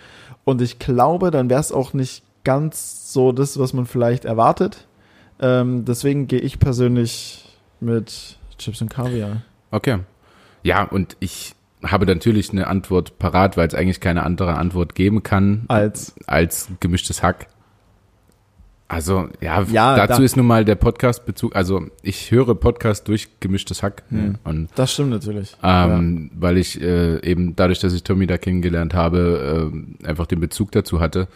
[0.43, 4.87] Und ich glaube, dann wäre es auch nicht ganz so das, was man vielleicht erwartet.
[5.39, 7.45] Ähm, deswegen gehe ich persönlich
[7.79, 9.43] mit Chips und Kaviar.
[9.71, 9.99] Okay.
[10.63, 15.21] Ja, und ich habe natürlich eine Antwort parat, weil es eigentlich keine andere Antwort geben
[15.21, 17.47] kann Als als gemischtes Hack.
[18.95, 23.27] Also, ja, Ja, dazu da- ist nun mal der Podcast-Bezug, also ich höre Podcast durch
[23.41, 24.03] gemischtes Hack.
[24.07, 24.17] Hm.
[24.17, 24.33] Ne?
[24.45, 25.57] Und das stimmt natürlich.
[25.61, 29.69] ähm, weil ich äh, eben dadurch, dass ich Tommy da kennengelernt habe,
[30.01, 31.27] äh, einfach den Bezug dazu hatte.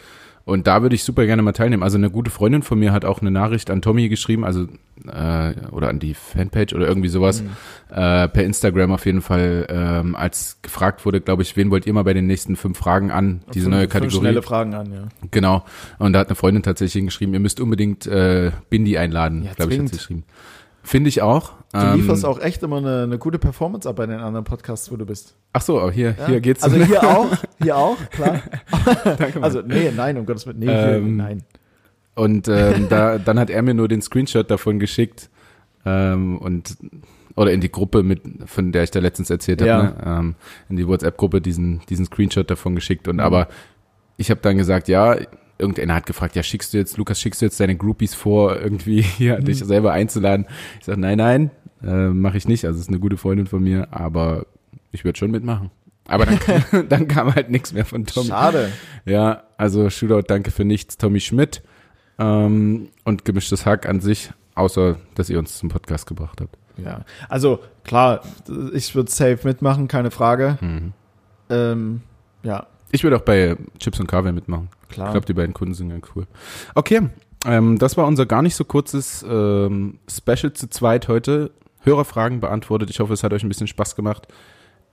[0.49, 1.83] Und da würde ich super gerne mal teilnehmen.
[1.83, 4.63] Also eine gute Freundin von mir hat auch eine Nachricht an Tommy geschrieben, also
[5.07, 7.49] äh, oder an die Fanpage oder irgendwie sowas, Mhm.
[7.95, 11.93] äh, per Instagram auf jeden Fall, ähm, als gefragt wurde, glaube ich, wen wollt ihr
[11.93, 14.17] mal bei den nächsten fünf Fragen an, diese Fünf- neue fünf Kategorie.
[14.19, 15.03] schnelle Fragen an, ja.
[15.31, 15.63] Genau.
[15.99, 19.73] Und da hat eine Freundin tatsächlich geschrieben, ihr müsst unbedingt äh, Bindi einladen, Ja, glaube
[19.73, 20.23] ich, hat sie geschrieben.
[20.89, 21.51] Finde ich auch.
[21.71, 24.91] Du Ähm, lieferst auch echt immer eine, eine gute Performance ab bei den anderen Podcasts,
[24.91, 25.35] wo du bist.
[25.53, 26.25] Ach so, aber hier, Ja?
[26.25, 26.63] hier geht's.
[26.63, 27.27] Also hier auch,
[27.61, 28.41] hier auch, klar.
[29.05, 29.43] Danke, Mann.
[29.43, 31.43] Also nee, nein, um Gottes Willen, nee, Ähm, nein.
[32.15, 35.29] Und ähm, da, dann hat er mir nur den Screenshot davon geschickt
[35.85, 36.75] ähm, und
[37.35, 39.83] oder in die Gruppe mit, von der ich da letztens erzählt habe, Ja.
[39.83, 39.95] ne?
[40.05, 40.35] ähm,
[40.69, 43.07] in die WhatsApp-Gruppe diesen diesen Screenshot davon geschickt.
[43.07, 43.21] Und Mhm.
[43.21, 43.47] aber
[44.17, 45.17] ich habe dann gesagt, ja,
[45.59, 49.01] irgendeiner hat gefragt, ja, schickst du jetzt, Lukas, schickst du jetzt deine Groupies vor, irgendwie
[49.17, 49.45] hier Mhm.
[49.45, 50.45] dich selber einzuladen?
[50.79, 51.51] Ich sage, nein, nein,
[51.83, 52.65] äh, mache ich nicht.
[52.65, 54.45] Also es ist eine gute Freundin von mir, aber
[54.91, 55.69] ich würde schon mitmachen.
[56.07, 56.39] Aber dann,
[56.89, 58.27] dann kam halt nichts mehr von Tommy.
[58.29, 58.71] Schade.
[59.05, 61.61] Ja, also Shootout, danke für nichts, Tommy Schmidt.
[62.17, 66.57] Ähm, und gemischtes Hack an sich, außer dass ihr uns zum Podcast gebracht habt.
[66.83, 68.21] Ja, also klar,
[68.73, 70.57] ich würde safe mitmachen, keine Frage.
[70.61, 70.93] Mhm.
[71.49, 72.01] Ähm,
[72.43, 74.69] ja, Ich würde auch bei Chips und Kaviar mitmachen.
[74.89, 75.07] Klar.
[75.07, 76.27] Ich glaube, die beiden Kunden sind ganz cool.
[76.75, 77.09] Okay,
[77.45, 81.51] ähm, das war unser gar nicht so kurzes ähm, Special zu zweit heute.
[81.81, 82.89] Hörerfragen beantwortet.
[82.89, 84.27] Ich hoffe, es hat euch ein bisschen Spaß gemacht.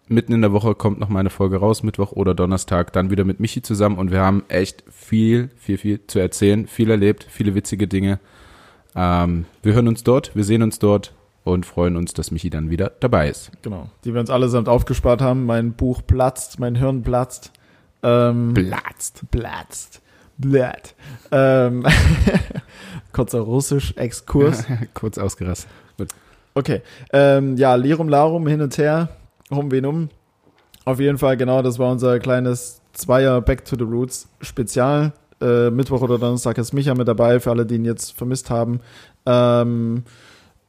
[0.09, 3.25] Mitten in der Woche kommt noch mal eine Folge raus, Mittwoch oder Donnerstag, dann wieder
[3.25, 7.57] mit Michi zusammen und wir haben echt viel, viel, viel zu erzählen, viel erlebt, viele
[7.57, 8.21] witzige Dinge.
[8.95, 12.71] Ähm, wir hören uns dort, wir sehen uns dort und freuen uns, dass Michi dann
[12.71, 13.51] wieder dabei ist.
[13.63, 13.89] genau.
[14.05, 15.45] Die wir uns allesamt aufgespart haben.
[15.45, 17.53] Mein Buch platzt, mein Hirn platzt.
[18.03, 19.23] Ähm, Platzt.
[19.31, 20.03] platzt.
[20.39, 20.95] Blatt.
[21.31, 21.85] Ähm,
[23.13, 24.65] kurzer Russisch-Exkurs.
[24.95, 25.69] Kurz ausgerastet.
[26.55, 26.83] Okay.
[27.13, 29.09] Ähm, ja, Lirum Larum hin und her,
[29.51, 30.09] um wen um.
[30.85, 35.13] Auf jeden Fall, genau, das war unser kleines Zweier Back to the Roots Spezial.
[35.41, 38.81] Äh, Mittwoch oder Donnerstag ist Micha mit dabei, für alle, die ihn jetzt vermisst haben.
[39.27, 40.05] Ähm,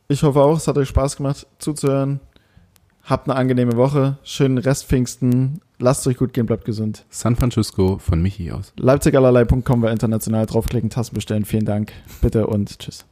[0.07, 2.19] ich hoffe auch, es hat euch Spaß gemacht zuzuhören.
[3.03, 5.61] Habt eine angenehme Woche, schönen Rest Pfingsten.
[5.80, 7.05] Lasst euch gut gehen, bleibt gesund.
[7.09, 8.73] San Francisco von Michi aus.
[8.78, 11.45] Leipzigallerlei.com, wer international draufklicken, Tasten bestellen.
[11.45, 11.93] Vielen Dank.
[12.21, 13.05] Bitte und tschüss.